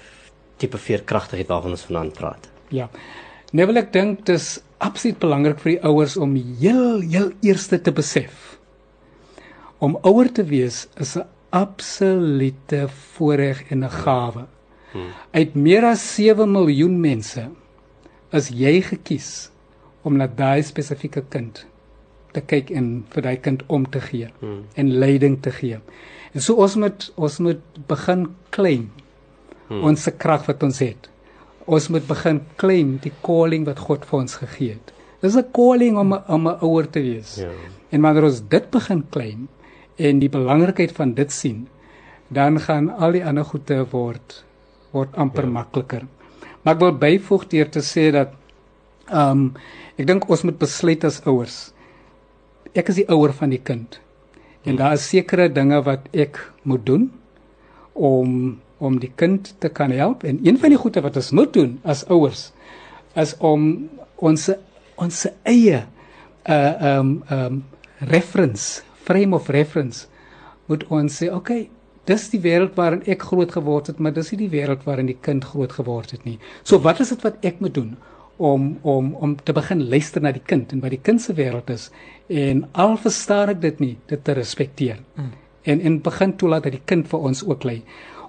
tipe 0.57 0.77
veerkragtigheid 0.77 1.47
waarvan 1.47 1.71
ons 1.71 1.87
vanaand 1.89 2.13
praat? 2.13 2.49
Ja. 2.69 2.89
Neville 3.51 3.79
ek 3.79 3.93
dink 3.93 4.25
dis 4.25 4.59
absoluut 4.77 5.19
belangrik 5.19 5.59
vir 5.59 5.71
die 5.71 5.83
ouers 5.83 6.17
om 6.17 6.35
heel 6.35 6.99
heel 6.99 7.31
eerste 7.41 7.81
te 7.81 7.91
besef. 7.91 8.57
Om 9.79 9.97
ouer 10.01 10.31
te 10.31 10.43
wees 10.43 10.87
is 10.95 11.17
'n 11.17 11.25
absolute 11.49 12.87
voorreg 12.87 13.63
en 13.71 13.83
'n 13.83 13.89
gawe. 13.89 14.45
Hmm. 14.91 15.11
Uit 15.31 15.55
meer 15.55 15.83
as 15.85 16.15
7 16.15 16.51
miljoen 16.51 16.99
mense 16.99 17.49
is 18.31 18.49
jy 18.49 18.81
gekies 18.81 19.49
om 20.01 20.17
na 20.17 20.27
daai 20.27 20.63
spesifieke 20.63 21.23
kind 21.29 21.65
te 22.31 22.41
kyk 22.41 22.71
en 22.71 23.05
vir 23.09 23.21
daai 23.21 23.37
kind 23.37 23.63
om 23.67 23.89
te 23.89 23.99
gee 23.99 24.29
hmm. 24.39 24.63
en 24.75 24.91
leiding 24.91 25.41
te 25.41 25.51
gee. 25.51 25.79
En 26.33 26.41
so 26.41 26.55
ons 26.55 26.75
moet 26.75 27.11
ons 27.15 27.39
moet 27.39 27.61
begin 27.87 28.27
claim 28.49 28.89
hmm. 29.67 29.83
ons 29.83 30.09
krag 30.17 30.45
wat 30.47 30.63
ons 30.63 30.79
het. 30.79 31.09
Ons 31.65 31.89
moet 31.89 32.07
begin 32.07 32.41
claim 32.55 32.97
die 33.03 33.11
calling 33.21 33.65
wat 33.65 33.79
God 33.79 34.05
vir 34.05 34.19
ons 34.19 34.35
gegee 34.35 34.77
het. 34.77 34.93
Dis 35.21 35.35
'n 35.35 35.51
calling 35.51 35.97
om 35.97 36.13
om 36.13 36.47
'n 36.47 36.57
ouer 36.61 36.89
te 36.89 37.01
wees. 37.01 37.35
Ja. 37.35 37.51
En 37.89 38.01
wanneer 38.01 38.23
ons 38.23 38.41
dit 38.47 38.69
begin 38.71 39.03
claim 39.09 39.47
en 39.97 40.19
die 40.21 40.29
belangrikheid 40.29 40.93
van 40.95 41.13
dit 41.17 41.31
sien, 41.33 41.65
dan 42.33 42.59
gaan 42.59 42.89
al 42.89 43.15
die 43.17 43.23
ander 43.25 43.45
goede 43.47 43.83
word 43.91 44.43
word 44.95 45.15
amper 45.19 45.45
ja. 45.45 45.53
makliker. 45.59 46.03
Maar 46.63 46.75
ek 46.75 46.81
wil 46.81 46.93
byvoeg 47.01 47.47
deur 47.51 47.69
te 47.71 47.83
sê 47.85 48.09
dat 48.15 48.33
ehm 49.07 49.31
um, 49.31 49.49
ek 49.97 50.05
dink 50.07 50.27
ons 50.29 50.43
moet 50.45 50.57
besluit 50.59 51.03
as 51.07 51.19
ouers. 51.25 51.71
Ek 52.77 52.89
is 52.91 52.99
die 53.01 53.07
ouer 53.09 53.33
van 53.33 53.49
die 53.49 53.61
kind. 53.61 53.97
En 54.63 54.75
hmm. 54.75 54.79
daar 54.79 54.93
is 54.97 55.07
sekere 55.09 55.47
dinge 55.49 55.79
wat 55.85 56.05
ek 56.13 56.39
moet 56.63 56.85
doen 56.85 57.09
om 57.97 58.57
om 58.77 58.99
die 59.01 59.11
kind 59.17 59.55
te 59.57 59.69
kan 59.73 59.91
help 59.91 60.23
en 60.23 60.37
een 60.45 60.57
van 60.61 60.69
die 60.69 60.77
goede 60.77 61.01
wat 61.01 61.15
ons 61.17 61.31
moet 61.33 61.53
doen 61.53 61.79
as 61.81 62.03
ouers 62.13 62.51
is 63.17 63.33
om 63.41 63.87
ons 64.21 64.49
ons 65.01 65.23
eie 65.49 65.79
uh 66.45 66.89
um 66.91 67.09
um 67.33 67.63
reference 68.11 68.83
frame 69.07 69.35
of 69.35 69.49
reference 69.53 70.05
moet 70.67 70.83
ons 70.93 71.21
sê 71.21 71.31
okay 71.33 71.69
dis 72.07 72.27
die 72.31 72.41
wêreld 72.43 72.75
waarin 72.79 73.03
ek 73.09 73.25
groot 73.29 73.51
geword 73.55 73.89
het 73.91 73.99
maar 73.99 74.15
dis 74.15 74.31
nie 74.33 74.43
die 74.45 74.53
wêreld 74.53 74.85
waarin 74.87 75.09
die 75.11 75.17
kind 75.27 75.47
groot 75.47 75.73
geword 75.75 76.13
het 76.15 76.23
nie. 76.27 76.37
So 76.63 76.79
wat 76.83 77.01
is 77.03 77.11
dit 77.15 77.25
wat 77.25 77.41
ek 77.47 77.59
moet 77.63 77.75
doen 77.75 77.97
om 78.37 78.77
om 78.83 79.15
om 79.15 79.35
te 79.35 79.55
begin 79.55 79.87
luister 79.89 80.23
na 80.23 80.31
die 80.31 80.45
kind 80.45 80.71
en 80.71 80.83
wat 80.85 80.93
die 80.95 81.03
kind 81.03 81.23
se 81.23 81.35
wêreld 81.35 81.71
is? 81.73 81.89
En 82.29 82.63
al 82.71 82.95
verstaan 83.01 83.55
ek 83.55 83.61
dit 83.65 83.83
nie 83.83 83.95
dit 84.07 84.23
te 84.23 84.37
respekteer. 84.37 85.03
Mm. 85.15 85.35
en 85.67 85.81
en 85.81 86.01
begin 86.01 86.35
toelaat 86.35 86.63
dat 86.63 86.77
die 86.77 86.85
kind 86.85 87.07
vir 87.11 87.25
ons 87.29 87.43
ook 87.45 87.65
lei. 87.67 87.81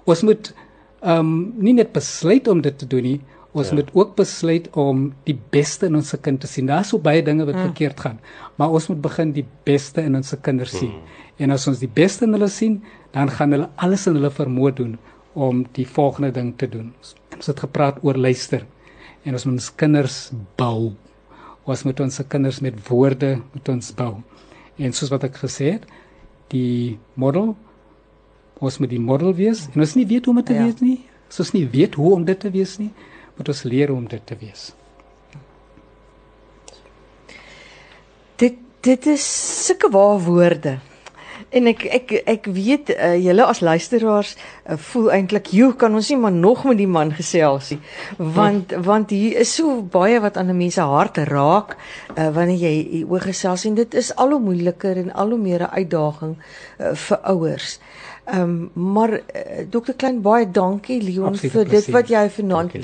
Ons 0.05 0.23
moet 0.27 0.51
ehm 0.99 1.19
um, 1.19 1.35
nie 1.63 1.73
net 1.73 1.93
besluit 1.95 2.47
om 2.51 2.61
dit 2.61 2.77
te 2.77 2.87
doen 2.87 3.05
nie 3.07 3.19
ons 3.61 3.71
ja. 3.71 3.77
moet 3.79 3.91
ook 3.95 4.15
besluit 4.17 4.69
om 4.79 5.09
die 5.27 5.37
beste 5.53 5.89
in 5.89 5.97
ons 5.99 6.13
kind 6.25 6.41
te 6.41 6.49
sien 6.49 6.69
daar's 6.69 6.93
so 6.93 7.01
baie 7.03 7.21
dinge 7.25 7.45
wat 7.45 7.55
mm. 7.55 7.67
verkeerd 7.69 7.99
gaan 8.05 8.17
maar 8.61 8.73
ons 8.75 8.89
moet 8.91 9.01
begin 9.03 9.33
die 9.35 9.45
beste 9.67 10.03
in 10.05 10.17
ons 10.19 10.33
kinders 10.45 10.75
sien 10.77 10.95
mm. 10.95 11.21
en 11.45 11.55
as 11.55 11.67
ons 11.71 11.83
die 11.83 11.91
beste 11.99 12.27
in 12.27 12.35
hulle 12.37 12.49
sien 12.53 12.79
dan 13.15 13.31
gaan 13.33 13.55
hulle 13.55 13.69
alles 13.77 14.07
in 14.09 14.17
hulle 14.19 14.33
vermoë 14.33 14.73
doen 14.81 14.97
om 15.39 15.63
die 15.77 15.87
volgende 15.87 16.31
ding 16.35 16.51
te 16.57 16.69
doen 16.71 16.91
ons 17.37 17.51
het 17.51 17.63
gepraat 17.67 18.01
oor 18.03 18.17
luister 18.17 18.65
en 19.23 19.37
ons 19.37 19.47
moet 19.47 19.59
ons 19.59 19.71
kinders 19.83 20.19
bou 20.59 20.91
ons 21.69 21.85
moet 21.85 22.05
ons 22.05 22.21
kinders 22.27 22.61
met 22.65 22.83
woorde 22.89 23.35
moet 23.53 23.73
ons 23.75 23.95
bou 23.95 24.13
en 24.79 24.95
soos 24.95 25.11
wat 25.13 25.27
ek 25.29 25.41
gesê 25.43 25.75
het 25.77 25.89
die 26.49 26.97
model 27.19 27.53
ons 28.59 28.79
moet 28.79 28.91
die 28.91 29.01
model 29.01 29.33
wees 29.35 29.65
en 29.71 29.83
ons 29.83 29.95
nie 29.97 30.05
weet 30.07 30.27
hoe 30.27 30.33
om 30.35 30.41
dit 30.41 30.49
te 30.51 30.57
ja. 30.57 30.65
wees 30.67 30.83
nie. 30.83 30.97
As 31.29 31.39
ons 31.43 31.53
nie 31.55 31.65
weet 31.71 31.95
hoe 31.99 32.13
om 32.15 32.25
dit 32.27 32.39
te 32.41 32.51
wees 32.53 32.75
nie, 32.81 32.89
moet 33.39 33.53
ons 33.53 33.63
leer 33.63 33.87
hoe 33.91 33.97
om 33.97 34.07
dit 34.11 34.25
te 34.27 34.35
wees. 34.39 34.69
Dit 38.39 38.59
dit 38.83 39.09
is 39.11 39.25
sulke 39.65 39.89
waar 39.91 40.21
woorde. 40.23 40.77
En 41.49 41.67
ek 41.67 41.81
ek 41.83 42.11
ek 42.29 42.45
weet 42.53 42.91
uh, 42.93 43.15
julle 43.19 43.43
as 43.47 43.59
luisteraars 43.65 44.35
uh, 44.35 44.77
voel 44.91 45.09
eintlik, 45.17 45.49
"Jo, 45.55 45.71
kan 45.73 45.95
ons 45.95 46.09
nie 46.11 46.17
maar 46.19 46.35
nog 46.35 46.63
met 46.67 46.77
die 46.77 46.87
man 46.87 47.11
gesels 47.15 47.71
nie?" 47.73 47.79
Want 48.17 48.75
want 48.85 49.09
hier 49.09 49.39
is 49.43 49.55
so 49.55 49.81
baie 49.81 50.19
wat 50.19 50.37
aan 50.37 50.51
'n 50.51 50.57
mens 50.57 50.77
se 50.79 50.81
hart 50.81 51.17
raak 51.17 51.75
uh, 51.75 52.29
wanneer 52.35 52.59
jy 52.59 53.03
oor 53.07 53.23
gesels 53.23 53.65
en 53.65 53.75
dit 53.75 53.93
is 53.93 54.15
al 54.15 54.35
hoe 54.35 54.39
moeiliker 54.39 54.97
en 54.97 55.11
al 55.13 55.29
hoe 55.29 55.39
meer 55.39 55.63
'n 55.63 55.73
uitdaging 55.79 56.37
uh, 56.37 56.93
vir 56.93 57.17
ouers. 57.23 57.79
Ehm 57.79 58.08
um, 58.33 58.69
maar 58.73 59.09
uh, 59.09 59.19
eh, 59.33 59.67
Dr 59.69 59.93
Klein 59.97 60.21
baie 60.21 60.51
dankie 60.51 61.01
Leon 61.01 61.33
Absolute 61.33 61.57
vir 61.57 61.69
dit 61.69 61.89
wat 61.93 62.09
jy 62.11 62.23
vanaand 62.29 62.75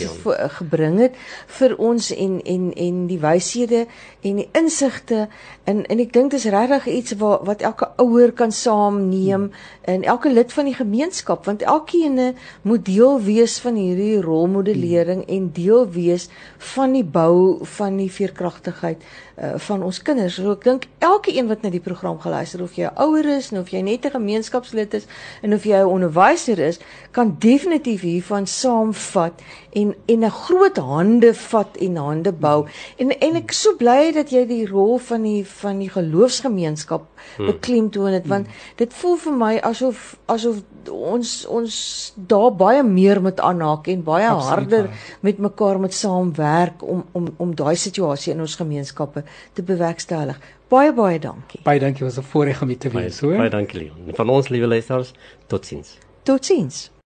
gebring 0.58 1.00
het 1.00 1.18
vir 1.60 1.76
ons 1.78 2.12
en 2.16 2.40
en 2.44 2.70
en 2.74 3.02
die 3.10 3.20
wyshede 3.20 3.86
en 4.22 4.42
die 4.42 4.48
insigte 4.58 5.28
en 5.64 5.84
en 5.86 6.04
ek 6.04 6.14
dink 6.14 6.32
dis 6.36 6.48
regtig 6.54 6.88
iets 6.94 7.18
wat 7.22 7.46
wat 7.50 7.62
elke 7.62 7.90
ouer 8.02 8.34
kan 8.34 8.52
saamneem 8.52 9.50
hmm. 9.50 9.52
en 9.96 10.04
elke 10.04 10.32
lid 10.34 10.54
van 10.54 10.70
die 10.70 10.78
gemeenskap 10.78 11.46
want 11.46 11.62
elkeen 11.62 12.36
moet 12.62 12.86
deel 12.86 13.22
wees 13.22 13.60
van 13.60 13.76
hierdie 13.80 14.22
rolmodellering 14.22 15.26
hmm. 15.26 15.36
en 15.36 15.52
deel 15.54 15.90
wees 15.90 16.30
van 16.74 16.94
die 16.96 17.06
bou 17.06 17.66
van 17.78 17.98
die 17.98 18.12
veerkragtigheid 18.12 19.04
uh, 19.38 19.54
van 19.58 19.84
ons 19.84 20.02
kinders. 20.02 20.38
So 20.40 20.56
ek 20.56 20.66
dink 20.68 20.88
elke 21.04 21.34
een 21.36 21.50
wat 21.52 21.64
na 21.66 21.72
die 21.74 21.84
program 21.84 22.20
geluister 22.24 22.64
of 22.64 22.76
jy 22.80 22.90
ouer 23.02 23.28
is 23.38 23.52
of 23.56 23.72
jy 23.74 23.82
net 23.86 24.06
'n 24.06 24.16
gemeenskapslid 24.16 24.94
is 24.94 25.08
en 25.41 25.54
of 25.54 25.63
jy 25.63 25.80
'n 25.80 25.91
onderwyser 25.95 26.60
is, 26.60 26.80
kan 27.12 27.36
definitief 27.39 28.02
hiervan 28.02 28.48
saamvat 28.48 29.41
en 29.76 29.96
en 30.06 30.24
'n 30.24 30.32
groot 30.32 30.78
hande 30.78 31.34
vat 31.34 31.78
en 31.78 31.96
hande 31.96 32.32
bou. 32.32 32.66
En 32.98 33.12
en 33.20 33.36
ek 33.36 33.52
so 33.52 33.76
bly 33.76 34.12
dat 34.14 34.30
jy 34.32 34.46
die 34.48 34.68
rol 34.68 34.98
van 34.98 35.22
die 35.22 35.46
van 35.46 35.80
die 35.80 35.90
geloofsgemeenskap 35.90 37.04
hmm. 37.38 37.46
beklemtoon 37.46 38.14
het 38.14 38.28
want 38.28 38.48
dit 38.76 38.94
voel 38.94 39.18
vir 39.18 39.34
my 39.34 39.60
asof 39.60 40.18
asof 40.26 40.64
ons 40.90 41.46
ons 41.46 42.14
daar 42.16 42.56
baie 42.56 42.84
meer 42.84 43.22
moet 43.22 43.40
aanhaak 43.40 43.88
en 43.88 44.04
baie 44.04 44.28
Absoluut 44.30 44.50
harder 44.50 44.88
waar. 44.88 45.18
met 45.20 45.38
mekaar 45.38 45.80
moet 45.80 45.94
saamwerk 45.94 46.84
om 46.84 47.06
om 47.12 47.34
om 47.38 47.56
daai 47.56 47.76
situasie 47.76 48.34
in 48.34 48.40
ons 48.40 48.56
gemeenskappe 48.56 49.24
te 49.54 49.64
bewerkstellig. 49.64 50.40
Baie 50.68 50.94
baie 50.94 51.20
dankie. 51.20 51.62
Baie 51.64 51.80
dankie 51.80 52.06
was 52.06 52.18
'n 52.18 52.24
voorreg 52.24 52.62
om 52.62 52.68
hier 52.68 52.78
te 52.78 52.90
wees, 52.90 53.20
hoor. 53.20 53.38
Baie 53.38 53.50
dankie 53.50 53.80
Leon. 53.80 54.16
Van 54.16 54.30
ons 54.30 54.48
liewe 54.50 54.68
luisters, 54.68 55.14
totsiens. 55.48 55.98
Totsiens. 56.24 56.95